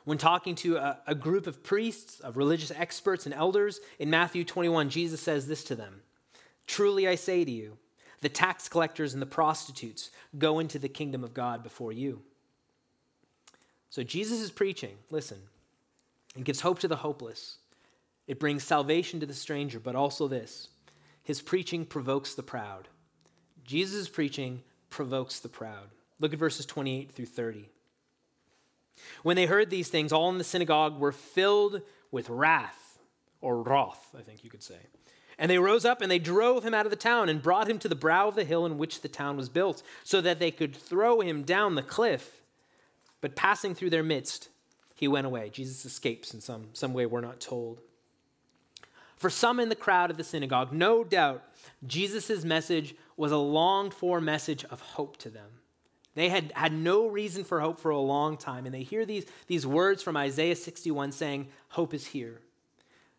When 0.05 0.19
talking 0.19 0.55
to 0.57 0.77
a, 0.77 0.99
a, 1.07 1.15
group 1.15 1.47
of 1.47 1.65
priests, 1.65 2.21
of 2.21 2.37
religious 2.37 2.71
experts, 2.71 3.25
and 3.25 3.35
elders 3.35 3.81
in 3.99 4.11
Matthew 4.11 4.45
21, 4.45 4.91
Jesus 4.91 5.23
says 5.23 5.47
this 5.47 5.65
to 5.65 5.77
them 5.77 6.03
Truly 6.67 7.09
I 7.09 7.15
say 7.15 7.43
to 7.43 7.51
you, 7.51 7.79
the 8.21 8.29
tax 8.29 8.69
collectors 8.69 9.15
and 9.15 9.23
the 9.23 9.27
prostitutes 9.27 10.11
go 10.37 10.59
into 10.59 10.79
the 10.79 10.91
kingdom 10.91 11.25
of 11.25 11.33
God 11.33 11.63
before 11.63 11.93
you. 11.93 12.21
So 13.91 14.03
Jesus 14.03 14.41
is 14.41 14.51
preaching, 14.51 14.97
listen, 15.11 15.39
it 16.37 16.45
gives 16.45 16.61
hope 16.61 16.79
to 16.81 16.89
the 16.89 16.97
hopeless. 16.97 17.59
It 18.27 18.39
brings 18.39 18.63
salvation 18.63 19.21
to 19.21 19.27
the 19.27 19.35
stranger, 19.35 19.81
but 19.81 19.97
also 19.97 20.29
this 20.29 20.69
his 21.23 21.43
preaching 21.43 21.85
provokes 21.85 22.35
the 22.35 22.43
proud. 22.43 22.89
Jesus' 23.65 24.09
preaching 24.09 24.63
provokes 24.89 25.41
the 25.41 25.49
proud. 25.49 25.89
Look 26.21 26.33
at 26.33 26.39
verses 26.39 26.65
28 26.65 27.13
through 27.13 27.27
30. 27.27 27.69
When 29.23 29.37
they 29.37 29.47
heard 29.47 29.71
these 29.71 29.89
things, 29.89 30.13
all 30.13 30.31
in 30.31 30.39
the 30.39 30.45
synagogue 30.45 30.99
were 30.99 31.13
filled 31.13 31.83
with 32.11 32.31
wrath, 32.31 32.99
or 33.41 33.63
wrath, 33.63 34.15
I 34.19 34.23
think 34.23 34.43
you 34.43 34.51
could 34.51 34.63
say. 34.63 34.79
And 35.39 35.51
they 35.51 35.59
rose 35.59 35.85
up 35.85 36.01
and 36.01 36.11
they 36.11 36.19
drove 36.19 36.65
him 36.65 36.75
out 36.75 36.87
of 36.87 36.91
the 36.91 36.97
town 36.97 37.29
and 37.29 37.43
brought 37.43 37.69
him 37.69 37.79
to 37.81 37.89
the 37.89 37.95
brow 37.95 38.29
of 38.29 38.35
the 38.35 38.45
hill 38.45 38.67
in 38.67 38.77
which 38.77 39.03
the 39.03 39.09
town 39.09 39.37
was 39.37 39.49
built, 39.49 39.83
so 40.03 40.21
that 40.21 40.39
they 40.39 40.51
could 40.51 40.75
throw 40.75 41.21
him 41.21 41.43
down 41.43 41.75
the 41.75 41.83
cliff. 41.83 42.38
But 43.21 43.37
passing 43.37 43.75
through 43.75 43.91
their 43.91 44.03
midst, 44.03 44.49
he 44.95 45.09
went 45.09 45.27
away. 45.27 45.51
Jesus 45.51 45.85
escapes 45.85 46.35
in 46.35 46.41
some, 46.41 46.69
some 46.73 46.93
way 46.93 47.07
we're 47.07 47.21
not 47.21 47.41
told. 47.41 47.81
For 49.17 49.31
some 49.31 49.59
in 49.59 49.69
the 49.69 49.75
crowd 49.75 50.11
of 50.11 50.17
the 50.17 50.25
synagogue, 50.25 50.73
no 50.73 51.03
doubt 51.03 51.43
Jesus' 51.87 52.45
message 52.45 52.95
was 53.17 53.33
a 53.33 53.37
longed 53.37 53.93
for 53.93 54.21
message 54.21 54.65
of 54.65 54.81
hope 54.81 55.17
to 55.19 55.29
them. 55.29 55.51
They 56.15 56.29
had 56.29 56.53
had 56.55 56.73
no 56.73 57.07
reason 57.07 57.45
for 57.45 57.61
hope 57.61 57.79
for 57.79 57.91
a 57.91 57.99
long 57.99 58.37
time, 58.37 58.65
and 58.65 58.75
they 58.75 58.83
hear 58.83 59.05
these, 59.05 59.25
these 59.47 59.67
words 59.67 60.03
from 60.03 60.17
Isaiah 60.17 60.57
61 60.57 61.13
saying, 61.13 61.49
Hope 61.69 61.95
is 61.95 62.07
here. 62.07 62.41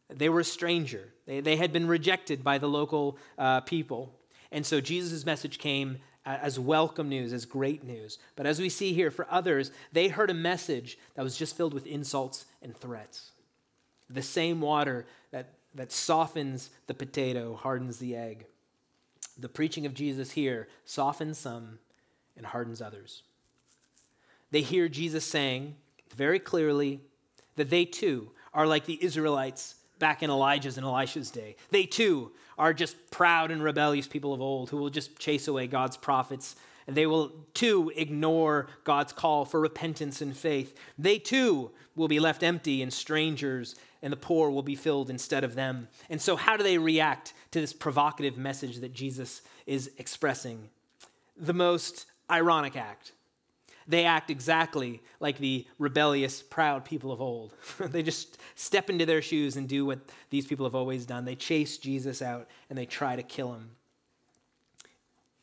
They 0.09 0.27
were 0.27 0.41
a 0.41 0.45
stranger, 0.45 1.07
they, 1.25 1.39
they 1.39 1.55
had 1.55 1.71
been 1.71 1.87
rejected 1.87 2.43
by 2.43 2.57
the 2.57 2.67
local 2.67 3.17
uh, 3.37 3.61
people. 3.61 4.13
And 4.51 4.65
so 4.65 4.81
Jesus' 4.81 5.25
message 5.25 5.59
came 5.59 5.99
as 6.37 6.59
welcome 6.59 7.09
news, 7.09 7.33
as 7.33 7.45
great 7.45 7.83
news. 7.83 8.19
But 8.35 8.45
as 8.45 8.59
we 8.59 8.69
see 8.69 8.93
here, 8.93 9.09
for 9.09 9.27
others, 9.31 9.71
they 9.91 10.09
heard 10.09 10.29
a 10.29 10.35
message 10.35 10.97
that 11.15 11.23
was 11.23 11.37
just 11.37 11.57
filled 11.57 11.73
with 11.73 11.87
insults 11.87 12.45
and 12.61 12.75
threats. 12.75 13.31
The 14.09 14.21
same 14.21 14.61
water 14.61 15.05
that, 15.31 15.53
that 15.75 15.91
softens 15.91 16.69
the 16.87 16.93
potato 16.93 17.55
hardens 17.55 17.97
the 17.97 18.15
egg. 18.15 18.45
The 19.37 19.49
preaching 19.49 19.85
of 19.85 19.93
Jesus 19.93 20.31
here 20.31 20.67
softens 20.85 21.37
some 21.37 21.79
and 22.37 22.45
hardens 22.45 22.81
others. 22.81 23.23
They 24.51 24.61
hear 24.61 24.87
Jesus 24.87 25.25
saying 25.25 25.75
very 26.15 26.39
clearly 26.39 27.01
that 27.55 27.69
they 27.69 27.85
too 27.85 28.31
are 28.53 28.67
like 28.67 28.85
the 28.85 29.03
Israelites 29.03 29.75
back 29.99 30.23
in 30.23 30.29
Elijah's 30.29 30.77
and 30.77 30.85
Elisha's 30.85 31.29
day. 31.29 31.55
They 31.71 31.83
too 31.83 32.31
are 32.59 32.73
just 32.73 33.09
proud 33.09 33.49
and 33.49 33.63
rebellious 33.63 34.07
people 34.07 34.33
of 34.33 34.41
old 34.41 34.69
who 34.69 34.77
will 34.77 34.89
just 34.89 35.17
chase 35.17 35.47
away 35.47 35.65
God's 35.65 35.97
prophets. 35.97 36.57
And 36.85 36.97
they 36.97 37.05
will 37.05 37.31
too 37.53 37.91
ignore 37.95 38.67
God's 38.83 39.13
call 39.13 39.45
for 39.45 39.59
repentance 39.59 40.21
and 40.21 40.35
faith. 40.35 40.75
They 40.97 41.19
too 41.19 41.71
will 41.95 42.07
be 42.07 42.19
left 42.19 42.43
empty 42.43 42.81
and 42.81 42.91
strangers, 42.91 43.75
and 44.01 44.11
the 44.11 44.17
poor 44.17 44.49
will 44.49 44.63
be 44.63 44.75
filled 44.75 45.09
instead 45.09 45.43
of 45.43 45.55
them. 45.55 45.87
And 46.09 46.21
so, 46.21 46.35
how 46.35 46.57
do 46.57 46.63
they 46.63 46.79
react 46.79 47.33
to 47.51 47.61
this 47.61 47.73
provocative 47.73 48.37
message 48.37 48.77
that 48.77 48.93
Jesus 48.93 49.43
is 49.67 49.91
expressing? 49.97 50.69
The 51.37 51.53
most 51.53 52.07
ironic 52.29 52.75
act 52.75 53.13
they 53.89 54.05
act 54.05 54.29
exactly 54.29 55.01
like 55.19 55.39
the 55.39 55.65
rebellious, 55.79 56.43
proud 56.43 56.85
people 56.85 57.11
of 57.11 57.19
old. 57.19 57.53
they 57.79 58.03
just 58.03 58.37
step 58.53 58.87
into 58.89 59.05
their 59.05 59.21
shoes 59.21 59.57
and 59.57 59.67
do 59.67 59.83
what 59.83 59.99
these 60.29 60.45
people 60.45 60.65
have 60.67 60.75
always 60.75 61.07
done. 61.07 61.25
They 61.25 61.35
chase 61.35 61.77
Jesus 61.79 62.21
out 62.21 62.47
and 62.69 62.77
they 62.77 62.85
try 62.85 63.15
to 63.15 63.23
kill 63.23 63.53
him. 63.53 63.71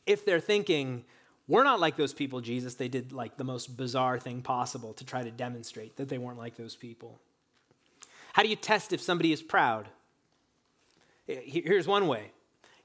If 0.05 0.23
they're 0.23 0.39
thinking, 0.39 1.03
we're 1.49 1.65
not 1.65 1.81
like 1.81 1.97
those 1.97 2.13
people, 2.13 2.39
Jesus, 2.39 2.75
they 2.75 2.87
did 2.87 3.11
like 3.11 3.35
the 3.35 3.43
most 3.43 3.75
bizarre 3.75 4.17
thing 4.17 4.41
possible 4.41 4.93
to 4.93 5.05
try 5.05 5.23
to 5.23 5.31
demonstrate 5.31 5.97
that 5.97 6.07
they 6.07 6.17
weren't 6.17 6.37
like 6.37 6.55
those 6.55 6.77
people. 6.77 7.19
How 8.31 8.43
do 8.43 8.49
you 8.49 8.55
test 8.55 8.93
if 8.93 9.01
somebody 9.01 9.33
is 9.33 9.41
proud? 9.41 9.89
Here's 11.27 11.87
one 11.87 12.07
way 12.07 12.31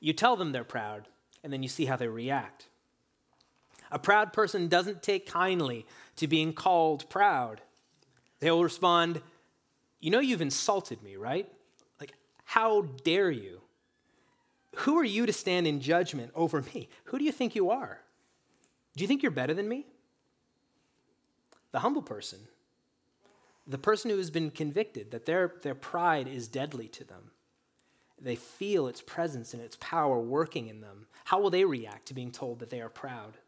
you 0.00 0.12
tell 0.12 0.34
them 0.34 0.50
they're 0.50 0.64
proud, 0.64 1.06
and 1.44 1.52
then 1.52 1.62
you 1.62 1.68
see 1.68 1.84
how 1.84 1.94
they 1.94 2.08
react. 2.08 2.66
A 3.92 3.98
proud 3.98 4.32
person 4.32 4.66
doesn't 4.66 5.02
take 5.02 5.26
kindly 5.26 5.86
to 6.16 6.26
being 6.26 6.52
called 6.52 7.08
proud. 7.08 7.60
They 8.40 8.50
will 8.50 8.64
respond, 8.64 9.22
You 10.00 10.10
know, 10.10 10.18
you've 10.18 10.40
insulted 10.40 11.02
me, 11.02 11.14
right? 11.14 11.48
Like, 12.00 12.14
how 12.44 12.82
dare 13.04 13.30
you? 13.30 13.60
Who 14.76 14.98
are 14.98 15.04
you 15.04 15.26
to 15.26 15.32
stand 15.32 15.68
in 15.68 15.80
judgment 15.80 16.32
over 16.34 16.62
me? 16.74 16.88
Who 17.04 17.18
do 17.18 17.24
you 17.24 17.32
think 17.32 17.54
you 17.54 17.70
are? 17.70 18.00
Do 18.96 19.02
you 19.02 19.08
think 19.08 19.22
you're 19.22 19.30
better 19.30 19.54
than 19.54 19.68
me? 19.68 19.86
The 21.70 21.78
humble 21.78 22.02
person 22.02 22.40
the 23.66 23.78
person 23.78 24.10
who 24.10 24.16
has 24.16 24.30
been 24.30 24.50
convicted 24.50 25.10
that 25.10 25.26
their, 25.26 25.54
their 25.62 25.74
pride 25.74 26.26
is 26.26 26.48
deadly 26.48 26.88
to 26.88 27.04
them, 27.04 27.30
they 28.20 28.36
feel 28.36 28.86
its 28.86 29.00
presence 29.00 29.54
and 29.54 29.62
its 29.62 29.76
power 29.80 30.18
working 30.18 30.68
in 30.68 30.80
them, 30.80 31.06
how 31.24 31.40
will 31.40 31.50
they 31.50 31.64
react 31.64 32.06
to 32.06 32.14
being 32.14 32.30
told 32.30 32.58
that 32.58 32.70
they 32.70 32.80
are 32.80 32.88
proud? 32.88 33.38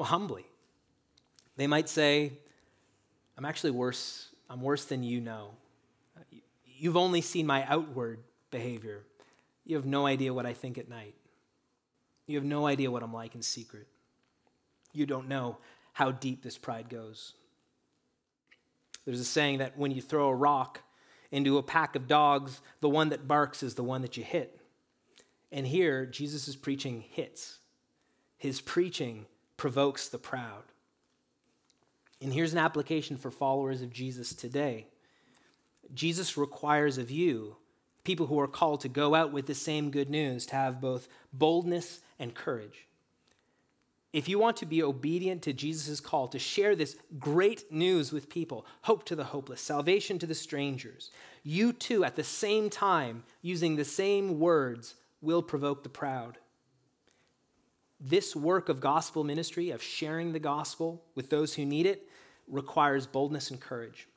Well, 0.00 0.08
humbly. 0.08 0.46
They 1.58 1.66
might 1.66 1.86
say, 1.86 2.32
I'm 3.36 3.44
actually 3.44 3.72
worse. 3.72 4.30
I'm 4.48 4.62
worse 4.62 4.86
than 4.86 5.02
you 5.02 5.20
know. 5.20 5.50
You've 6.64 6.96
only 6.96 7.20
seen 7.20 7.46
my 7.46 7.66
outward 7.66 8.20
behavior. 8.50 9.02
You 9.66 9.76
have 9.76 9.84
no 9.84 10.06
idea 10.06 10.32
what 10.32 10.46
I 10.46 10.54
think 10.54 10.78
at 10.78 10.88
night. 10.88 11.16
You 12.26 12.38
have 12.38 12.46
no 12.46 12.66
idea 12.66 12.90
what 12.90 13.02
I'm 13.02 13.12
like 13.12 13.34
in 13.34 13.42
secret. 13.42 13.88
You 14.94 15.04
don't 15.04 15.28
know 15.28 15.58
how 15.92 16.12
deep 16.12 16.42
this 16.42 16.56
pride 16.56 16.88
goes. 16.88 17.34
There's 19.04 19.20
a 19.20 19.24
saying 19.26 19.58
that 19.58 19.76
when 19.76 19.90
you 19.90 20.00
throw 20.00 20.30
a 20.30 20.34
rock 20.34 20.80
into 21.30 21.58
a 21.58 21.62
pack 21.62 21.94
of 21.94 22.08
dogs, 22.08 22.62
the 22.80 22.88
one 22.88 23.10
that 23.10 23.28
barks 23.28 23.62
is 23.62 23.74
the 23.74 23.84
one 23.84 24.00
that 24.00 24.16
you 24.16 24.24
hit. 24.24 24.62
And 25.52 25.66
here, 25.66 26.06
Jesus' 26.06 26.48
is 26.48 26.56
preaching 26.56 27.04
hits. 27.10 27.58
His 28.38 28.62
preaching 28.62 29.26
provokes 29.60 30.08
the 30.08 30.16
proud. 30.16 30.62
And 32.22 32.32
here's 32.32 32.54
an 32.54 32.58
application 32.58 33.18
for 33.18 33.30
followers 33.30 33.82
of 33.82 33.92
Jesus 33.92 34.34
today 34.34 34.86
Jesus 35.92 36.38
requires 36.38 36.96
of 36.96 37.10
you, 37.10 37.56
people 38.02 38.24
who 38.24 38.40
are 38.40 38.48
called 38.48 38.80
to 38.80 38.88
go 38.88 39.14
out 39.14 39.32
with 39.32 39.46
the 39.46 39.54
same 39.54 39.90
good 39.90 40.08
news, 40.08 40.46
to 40.46 40.56
have 40.56 40.80
both 40.80 41.08
boldness 41.34 42.00
and 42.18 42.34
courage. 42.34 42.86
If 44.14 44.30
you 44.30 44.38
want 44.38 44.56
to 44.56 44.66
be 44.66 44.82
obedient 44.82 45.42
to 45.42 45.52
Jesus' 45.52 46.00
call 46.00 46.26
to 46.28 46.38
share 46.38 46.74
this 46.74 46.96
great 47.18 47.70
news 47.70 48.12
with 48.12 48.30
people, 48.30 48.64
hope 48.80 49.04
to 49.04 49.14
the 49.14 49.24
hopeless, 49.24 49.60
salvation 49.60 50.18
to 50.20 50.26
the 50.26 50.34
strangers, 50.34 51.10
you 51.44 51.74
too, 51.74 52.02
at 52.02 52.16
the 52.16 52.24
same 52.24 52.70
time, 52.70 53.24
using 53.42 53.76
the 53.76 53.84
same 53.84 54.40
words, 54.40 54.94
will 55.20 55.42
provoke 55.42 55.82
the 55.82 55.90
proud. 55.90 56.38
This 58.00 58.34
work 58.34 58.68
of 58.68 58.80
gospel 58.80 59.24
ministry, 59.24 59.70
of 59.70 59.82
sharing 59.82 60.32
the 60.32 60.38
gospel 60.38 61.02
with 61.14 61.28
those 61.28 61.54
who 61.54 61.66
need 61.66 61.86
it, 61.86 62.08
requires 62.48 63.06
boldness 63.06 63.50
and 63.50 63.60
courage. 63.60 64.08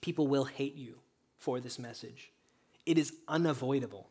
People 0.00 0.28
will 0.28 0.44
hate 0.44 0.76
you 0.76 0.94
for 1.38 1.60
this 1.60 1.78
message. 1.78 2.30
It 2.86 2.98
is 2.98 3.12
unavoidable. 3.26 4.08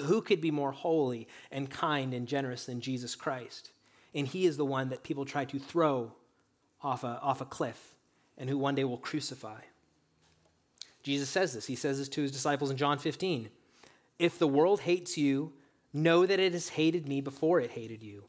Who 0.00 0.22
could 0.22 0.40
be 0.40 0.50
more 0.50 0.72
holy 0.72 1.28
and 1.50 1.70
kind 1.70 2.14
and 2.14 2.26
generous 2.26 2.64
than 2.64 2.80
Jesus 2.80 3.14
Christ? 3.14 3.70
And 4.14 4.26
he 4.26 4.46
is 4.46 4.56
the 4.56 4.64
one 4.64 4.88
that 4.88 5.02
people 5.02 5.24
try 5.24 5.44
to 5.44 5.58
throw 5.58 6.12
off 6.82 7.04
a, 7.04 7.18
off 7.20 7.40
a 7.40 7.44
cliff 7.44 7.94
and 8.38 8.48
who 8.48 8.56
one 8.56 8.74
day 8.74 8.84
will 8.84 8.98
crucify. 8.98 9.60
Jesus 11.02 11.28
says 11.28 11.52
this. 11.52 11.66
He 11.66 11.76
says 11.76 11.98
this 11.98 12.08
to 12.10 12.22
his 12.22 12.32
disciples 12.32 12.70
in 12.70 12.76
John 12.76 12.98
15. 12.98 13.50
If 14.18 14.38
the 14.38 14.48
world 14.48 14.80
hates 14.80 15.18
you, 15.18 15.52
know 15.94 16.26
that 16.26 16.40
it 16.40 16.52
has 16.52 16.70
hated 16.70 17.08
me 17.08 17.20
before 17.20 17.60
it 17.60 17.70
hated 17.70 18.02
you. 18.02 18.24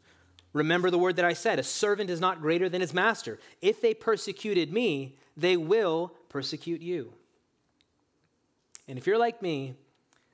Remember 0.54 0.90
the 0.90 0.98
word 0.98 1.18
that 1.18 1.26
I 1.26 1.34
said 1.34 1.60
a 1.60 1.64
servant 1.64 2.10
is 2.10 2.22
not 2.22 2.42
greater 2.42 2.70
than 2.70 2.80
his 2.80 2.94
master. 2.94 3.40
If 3.62 3.82
they 3.82 3.94
persecuted 3.94 4.72
me, 4.72 5.18
they 5.36 5.58
will 5.58 6.14
persecute 6.30 6.82
you. 6.82 7.12
And 8.88 8.98
if 8.98 9.08
you're 9.08 9.18
like 9.18 9.42
me, 9.42 9.76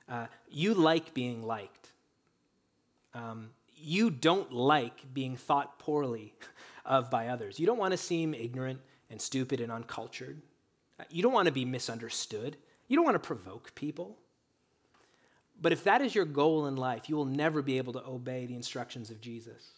uh, 0.08 0.26
you 0.48 0.74
like 0.74 1.14
being 1.14 1.42
liked. 1.42 1.90
Um, 3.14 3.50
you 3.74 4.10
don't 4.10 4.52
like 4.52 5.12
being 5.12 5.36
thought 5.36 5.78
poorly 5.78 6.34
of 6.86 7.10
by 7.10 7.28
others. 7.28 7.58
You 7.58 7.66
don't 7.66 7.78
want 7.78 7.92
to 7.92 7.98
seem 7.98 8.34
ignorant 8.34 8.80
and 9.10 9.20
stupid 9.20 9.60
and 9.60 9.72
uncultured. 9.72 10.40
Uh, 11.00 11.04
you 11.10 11.22
don't 11.22 11.32
want 11.32 11.46
to 11.46 11.52
be 11.52 11.64
misunderstood. 11.64 12.56
You 12.88 12.96
don't 12.96 13.04
want 13.04 13.16
to 13.16 13.26
provoke 13.26 13.74
people. 13.74 14.18
But 15.62 15.72
if 15.72 15.84
that 15.84 16.02
is 16.02 16.14
your 16.14 16.24
goal 16.24 16.66
in 16.66 16.76
life, 16.76 17.08
you 17.08 17.16
will 17.16 17.24
never 17.24 17.62
be 17.62 17.78
able 17.78 17.94
to 17.94 18.04
obey 18.04 18.46
the 18.46 18.56
instructions 18.56 19.10
of 19.10 19.20
Jesus 19.20 19.70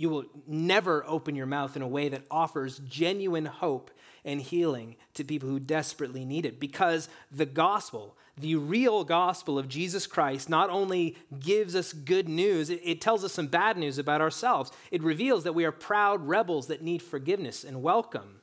you 0.00 0.08
will 0.08 0.24
never 0.46 1.04
open 1.06 1.36
your 1.36 1.44
mouth 1.44 1.76
in 1.76 1.82
a 1.82 1.86
way 1.86 2.08
that 2.08 2.22
offers 2.30 2.78
genuine 2.88 3.44
hope 3.44 3.90
and 4.24 4.40
healing 4.40 4.96
to 5.12 5.22
people 5.22 5.46
who 5.46 5.60
desperately 5.60 6.24
need 6.24 6.46
it. 6.46 6.58
Because 6.58 7.10
the 7.30 7.44
gospel, 7.44 8.16
the 8.34 8.54
real 8.54 9.04
gospel 9.04 9.58
of 9.58 9.68
Jesus 9.68 10.06
Christ, 10.06 10.48
not 10.48 10.70
only 10.70 11.18
gives 11.38 11.76
us 11.76 11.92
good 11.92 12.30
news, 12.30 12.70
it, 12.70 13.02
tells 13.02 13.24
us 13.24 13.34
some 13.34 13.48
bad 13.48 13.76
news 13.76 13.98
about 13.98 14.22
ourselves. 14.22 14.72
It 14.90 15.02
reveals 15.02 15.44
that 15.44 15.54
we 15.54 15.66
are 15.66 15.72
proud 15.72 16.26
rebels 16.26 16.68
that 16.68 16.80
need 16.80 17.02
forgiveness 17.02 17.62
and 17.62 17.82
welcome. 17.82 18.40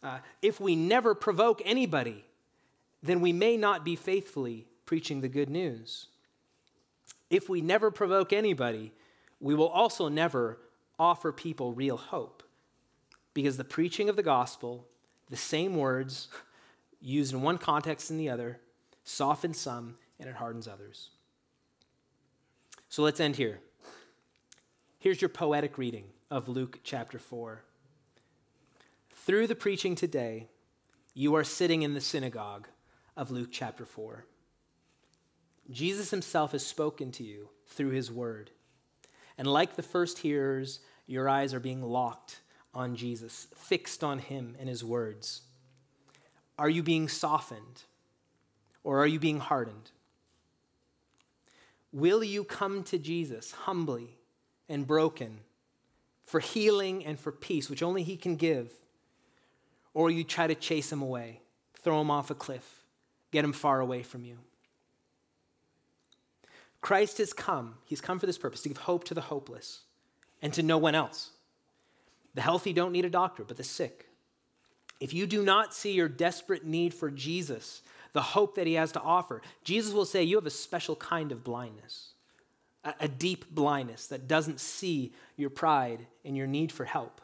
Uh, 0.00 0.18
if 0.42 0.60
we 0.60 0.76
never 0.76 1.12
provoke 1.12 1.60
anybody, 1.64 2.24
then 3.02 3.20
we 3.20 3.32
may 3.32 3.56
not 3.56 3.84
be 3.84 3.96
faithfully 3.96 4.68
preaching 4.92 5.22
the 5.22 5.28
good 5.28 5.48
news. 5.48 6.08
If 7.30 7.48
we 7.48 7.62
never 7.62 7.90
provoke 7.90 8.30
anybody, 8.30 8.92
we 9.40 9.54
will 9.54 9.70
also 9.70 10.10
never 10.10 10.58
offer 10.98 11.32
people 11.32 11.72
real 11.72 11.96
hope 11.96 12.42
because 13.32 13.56
the 13.56 13.64
preaching 13.64 14.10
of 14.10 14.16
the 14.16 14.22
gospel, 14.22 14.86
the 15.30 15.36
same 15.38 15.76
words 15.78 16.28
used 17.00 17.32
in 17.32 17.40
one 17.40 17.56
context 17.56 18.10
and 18.10 18.20
the 18.20 18.28
other, 18.28 18.60
softens 19.02 19.58
some 19.58 19.96
and 20.20 20.28
it 20.28 20.36
hardens 20.36 20.68
others. 20.68 21.08
So 22.90 23.02
let's 23.02 23.18
end 23.18 23.36
here. 23.36 23.60
Here's 24.98 25.22
your 25.22 25.30
poetic 25.30 25.78
reading 25.78 26.04
of 26.30 26.50
Luke 26.50 26.80
chapter 26.84 27.18
4. 27.18 27.64
Through 29.08 29.46
the 29.46 29.54
preaching 29.54 29.94
today, 29.94 30.48
you 31.14 31.34
are 31.34 31.44
sitting 31.44 31.80
in 31.80 31.94
the 31.94 32.00
synagogue 32.02 32.68
of 33.16 33.30
Luke 33.30 33.48
chapter 33.50 33.86
4. 33.86 34.26
Jesus 35.70 36.10
himself 36.10 36.52
has 36.52 36.66
spoken 36.66 37.12
to 37.12 37.24
you 37.24 37.48
through 37.66 37.90
his 37.90 38.10
word. 38.10 38.50
And 39.38 39.46
like 39.46 39.76
the 39.76 39.82
first 39.82 40.18
hearers, 40.18 40.80
your 41.06 41.28
eyes 41.28 41.54
are 41.54 41.60
being 41.60 41.82
locked 41.82 42.40
on 42.74 42.96
Jesus, 42.96 43.48
fixed 43.54 44.02
on 44.02 44.18
him 44.18 44.56
and 44.58 44.68
his 44.68 44.84
words. 44.84 45.42
Are 46.58 46.70
you 46.70 46.82
being 46.82 47.08
softened 47.08 47.82
or 48.84 49.00
are 49.00 49.06
you 49.06 49.18
being 49.18 49.40
hardened? 49.40 49.90
Will 51.92 52.24
you 52.24 52.44
come 52.44 52.82
to 52.84 52.98
Jesus 52.98 53.52
humbly 53.52 54.16
and 54.68 54.86
broken 54.86 55.40
for 56.24 56.40
healing 56.40 57.04
and 57.04 57.20
for 57.20 57.30
peace, 57.32 57.68
which 57.68 57.82
only 57.82 58.02
he 58.02 58.16
can 58.16 58.36
give? 58.36 58.70
Or 59.94 60.10
you 60.10 60.24
try 60.24 60.46
to 60.46 60.54
chase 60.54 60.90
him 60.90 61.02
away, 61.02 61.42
throw 61.82 62.00
him 62.00 62.10
off 62.10 62.30
a 62.30 62.34
cliff, 62.34 62.84
get 63.30 63.44
him 63.44 63.52
far 63.52 63.80
away 63.80 64.02
from 64.02 64.24
you? 64.24 64.38
Christ 66.82 67.18
has 67.18 67.32
come. 67.32 67.76
He's 67.84 68.00
come 68.00 68.18
for 68.18 68.26
this 68.26 68.36
purpose 68.36 68.60
to 68.62 68.68
give 68.68 68.78
hope 68.78 69.04
to 69.04 69.14
the 69.14 69.22
hopeless 69.22 69.82
and 70.42 70.52
to 70.52 70.62
no 70.62 70.76
one 70.76 70.94
else. 70.94 71.30
The 72.34 72.42
healthy 72.42 72.72
don't 72.72 72.92
need 72.92 73.04
a 73.04 73.10
doctor, 73.10 73.44
but 73.44 73.56
the 73.56 73.64
sick. 73.64 74.08
If 75.00 75.14
you 75.14 75.26
do 75.26 75.42
not 75.42 75.74
see 75.74 75.92
your 75.92 76.08
desperate 76.08 76.64
need 76.64 76.92
for 76.92 77.10
Jesus, 77.10 77.82
the 78.12 78.22
hope 78.22 78.56
that 78.56 78.66
he 78.66 78.74
has 78.74 78.92
to 78.92 79.00
offer, 79.00 79.42
Jesus 79.64 79.92
will 79.92 80.04
say, 80.04 80.22
You 80.22 80.36
have 80.36 80.46
a 80.46 80.50
special 80.50 80.96
kind 80.96 81.32
of 81.32 81.44
blindness, 81.44 82.12
a, 82.84 83.08
deep 83.08 83.52
blindness 83.54 84.08
that 84.08 84.28
doesn't 84.28 84.60
see 84.60 85.12
your 85.36 85.50
pride 85.50 86.06
and 86.24 86.36
your 86.36 86.46
need 86.46 86.72
for 86.72 86.84
help. 86.84 87.20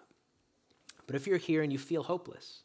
But 1.06 1.16
if 1.16 1.26
you're 1.26 1.36
here 1.36 1.62
and 1.62 1.72
you 1.72 1.78
feel 1.78 2.04
hopeless, 2.04 2.60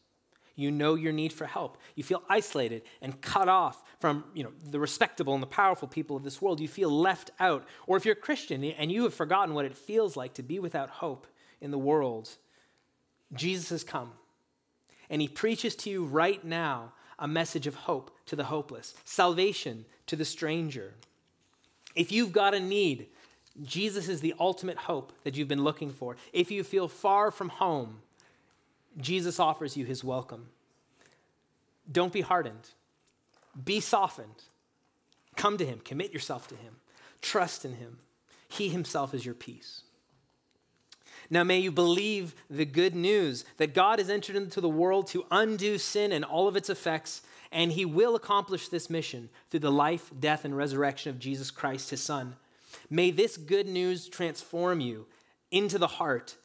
you 0.56 0.72
know 0.72 0.96
your 0.96 1.13
need 1.13 1.34
for 1.34 1.46
help. 1.46 1.78
You 1.96 2.04
feel 2.04 2.24
isolated 2.30 2.84
and 3.02 3.20
cut 3.22 3.50
off 3.50 3.84
from 4.00 4.24
you 4.34 4.44
know, 4.44 4.52
the 4.70 4.80
respectable 4.80 5.34
and 5.34 5.42
the 5.42 5.48
powerful 5.48 5.88
people 5.88 6.16
of 6.16 6.24
this 6.24 6.42
world. 6.42 6.60
You 6.60 6.68
feel 6.68 6.92
left 6.92 7.32
out. 7.39 7.66
Or 7.88 7.98
if 7.98 8.06
you're 8.06 8.13
a 8.13 8.20
Christian 8.20 8.63
and 8.63 8.92
you 8.92 9.04
have 9.04 9.13
forgotten 9.13 9.56
what 9.56 9.66
it 9.66 9.76
feels 9.76 10.16
like 10.16 10.36
to 10.36 10.44
be 10.44 10.60
without 10.60 10.89
hope 10.89 11.26
in 11.60 11.72
the 11.72 11.78
world, 11.78 12.30
Jesus 13.34 13.70
has 13.70 13.84
come. 13.84 14.12
And 15.10 15.22
he 15.22 15.28
preaches 15.28 15.76
to 15.78 15.89
you 15.89 16.06
right 16.06 16.44
now 16.44 16.94
a 17.18 17.28
message 17.28 17.68
of 17.68 17.76
hope 17.76 18.12
to 18.28 18.36
the 18.36 18.46
hopeless, 18.46 18.94
salvation 19.06 19.86
to 20.08 20.16
the 20.16 20.26
stranger. 20.26 20.94
If 21.96 22.12
you've 22.12 22.32
got 22.32 22.54
a 22.54 22.60
need, 22.60 23.08
Jesus 23.63 24.08
is 24.08 24.22
the 24.22 24.34
ultimate 24.39 24.78
hope 24.78 25.13
that 25.24 25.36
you've 25.36 25.48
been 25.48 25.63
looking 25.63 25.92
for. 25.92 26.16
If 26.32 26.52
you 26.52 26.63
feel 26.63 26.88
far 26.88 27.32
from 27.32 27.50
home, 27.50 28.03
Jesus 28.97 29.39
offers 29.39 29.75
you 29.75 29.86
his 29.86 30.03
welcome. 30.03 30.47
Don't 31.91 32.13
be 32.13 32.21
hardened, 32.21 32.69
be 33.63 33.79
softened. 33.79 34.43
Come 35.36 35.58
to 35.58 35.65
him, 35.65 35.79
commit 35.84 36.13
yourself 36.13 36.47
to 36.49 36.56
him, 36.56 36.75
trust 37.21 37.65
in 37.65 37.75
him. 37.75 37.97
He 38.47 38.69
himself 38.69 39.13
is 39.13 39.25
your 39.25 39.34
peace. 39.34 39.82
Now, 41.29 41.43
may 41.43 41.60
you 41.60 41.71
believe 41.71 42.36
the 42.49 42.65
good 42.65 42.93
news 42.93 43.45
that 43.58 43.73
God 43.73 43.97
has 43.97 44.10
entered 44.10 44.36
into 44.36 44.62
the 44.62 44.69
world 44.69 45.08
to 45.08 45.25
undo 45.32 45.77
sin 45.77 46.12
and 46.12 46.23
all 46.23 46.47
of 46.47 46.56
its 46.56 46.69
effects, 46.69 47.23
and 47.51 47.71
he 47.71 47.86
will 47.86 48.15
accomplish 48.15 48.67
this 48.67 48.89
mission 48.89 49.29
through 49.49 49.62
the 49.62 49.71
life, 49.71 50.12
death, 50.19 50.45
and 50.45 50.56
resurrection 50.56 51.10
of 51.10 51.19
Jesus 51.19 51.49
Christ, 51.49 51.89
his 51.89 52.03
Son. 52.03 52.36
May 52.89 53.10
this 53.10 53.38
good 53.38 53.67
news 53.67 54.08
transform 54.08 54.79
you 54.79 55.08
into 55.49 55.77
the 55.77 55.88
heart 55.88 56.36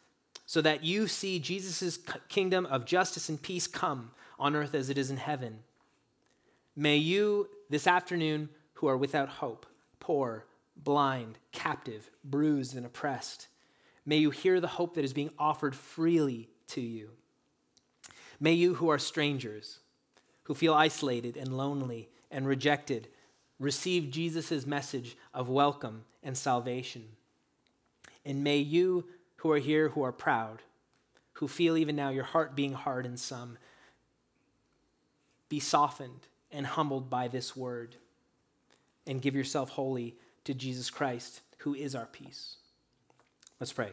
so 0.49 0.63
that 0.63 0.83
you 0.83 1.07
see 1.07 1.39
Jesus' 1.39 1.99
kingdom 2.31 2.65
of 2.65 2.87
justice 2.87 3.29
and 3.29 3.41
peace 3.41 3.67
come 3.67 4.13
on 4.39 4.57
earth 4.57 4.75
as 4.75 4.89
it 4.89 4.97
is 4.97 5.11
in 5.11 5.19
heaven. 5.19 5.59
May 6.75 6.97
you, 6.97 7.51
this 7.69 7.87
afternoon, 7.87 8.49
who 8.73 8.87
are 8.87 8.97
without 8.97 9.29
hope, 9.29 9.67
poor, 10.01 10.47
blind, 10.75 11.37
captive, 11.53 12.11
bruised, 12.25 12.75
and 12.75 12.87
oppressed, 12.87 13.49
may 14.07 14.17
you 14.17 14.31
hear 14.31 14.59
the 14.59 14.67
hope 14.67 14.95
that 14.95 15.05
is 15.05 15.13
being 15.13 15.29
offered 15.39 15.77
freely 15.77 16.49
to 16.69 16.81
you. 16.81 17.11
May 18.41 18.55
you, 18.55 18.73
who 18.73 18.89
are 18.89 18.99
strangers, 18.99 19.81
who 20.45 20.55
feel 20.55 20.73
isolated 20.73 21.37
and 21.37 21.59
lonely 21.59 22.09
and 22.31 22.49
rejected, 22.49 23.09
receive 23.59 24.11
Jesus' 24.11 24.67
message 24.67 25.15
of 25.35 25.51
welcome 25.51 26.07
and 26.23 26.35
salvation. 26.35 27.05
And 28.25 28.43
may 28.43 28.59
you, 28.59 29.05
who 29.39 29.51
are 29.51 29.59
here, 29.59 29.91
who 29.91 30.03
are 30.03 30.13
proud, 30.13 30.63
who 31.35 31.49
feel 31.49 31.77
even 31.77 31.97
now 31.97 32.11
your 32.11 32.25
heart 32.25 32.55
being 32.55 32.73
hard 32.73 33.07
in 33.07 33.17
some, 33.17 33.59
be 35.49 35.61
softened 35.61 36.27
and 36.51 36.67
humbled 36.67 37.09
by 37.09 37.29
this 37.29 37.57
word 37.57 37.97
and 39.07 39.23
give 39.23 39.35
yourself 39.35 39.71
wholly 39.71 40.15
to 40.45 40.55
Jesus 40.55 40.91
Christ, 40.91 41.41
who 41.59 41.75
is 41.75 41.95
our 41.95 42.07
peace. 42.07 42.57
Let's 43.61 43.73
pray. 43.73 43.93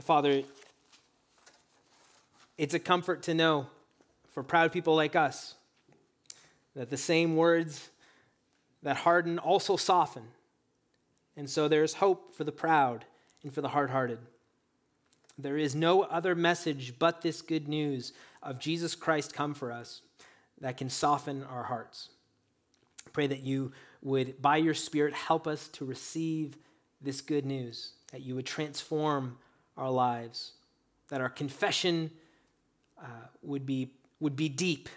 Father, 0.00 0.42
it's 2.56 2.74
a 2.74 2.78
comfort 2.78 3.22
to 3.24 3.34
know 3.34 3.66
for 4.32 4.42
proud 4.42 4.72
people 4.72 4.94
like 4.94 5.16
us 5.16 5.54
that 6.74 6.90
the 6.90 6.96
same 6.96 7.36
words 7.36 7.90
that 8.82 8.96
harden 8.98 9.38
also 9.38 9.76
soften. 9.76 10.22
And 11.36 11.48
so 11.48 11.68
there 11.68 11.84
is 11.84 11.94
hope 11.94 12.34
for 12.34 12.44
the 12.44 12.52
proud 12.52 13.04
and 13.42 13.52
for 13.52 13.60
the 13.60 13.68
hard 13.68 13.90
hearted. 13.90 14.18
There 15.38 15.56
is 15.56 15.74
no 15.74 16.02
other 16.02 16.34
message 16.34 16.98
but 16.98 17.22
this 17.22 17.40
good 17.40 17.68
news 17.68 18.12
of 18.42 18.58
Jesus 18.58 18.94
Christ 18.94 19.32
come 19.34 19.54
for 19.54 19.72
us 19.72 20.02
that 20.60 20.76
can 20.76 20.90
soften 20.90 21.44
our 21.44 21.62
hearts. 21.62 22.10
Pray 23.12 23.26
that 23.26 23.40
you 23.40 23.72
would, 24.02 24.40
by 24.40 24.58
your 24.58 24.74
Spirit, 24.74 25.14
help 25.14 25.46
us 25.46 25.68
to 25.68 25.84
receive 25.84 26.56
this 27.00 27.20
good 27.20 27.46
news, 27.46 27.92
that 28.12 28.20
you 28.22 28.34
would 28.34 28.46
transform 28.46 29.38
our 29.76 29.90
lives, 29.90 30.52
that 31.08 31.20
our 31.20 31.30
confession 31.30 32.10
uh, 33.02 33.06
would, 33.42 33.64
be, 33.64 33.90
would 34.20 34.36
be 34.36 34.48
deep, 34.48 34.88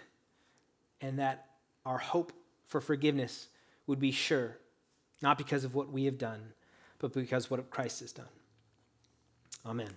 and 1.00 1.18
that 1.18 1.46
our 1.86 1.98
hope 1.98 2.32
for 2.66 2.80
forgiveness 2.80 3.48
would 3.86 3.98
be 3.98 4.10
sure, 4.10 4.58
not 5.22 5.38
because 5.38 5.64
of 5.64 5.74
what 5.74 5.90
we 5.90 6.04
have 6.04 6.18
done, 6.18 6.52
but 6.98 7.12
because 7.12 7.46
of 7.46 7.50
what 7.50 7.70
Christ 7.70 8.00
has 8.00 8.12
done. 8.12 8.26
Amen. 9.66 9.90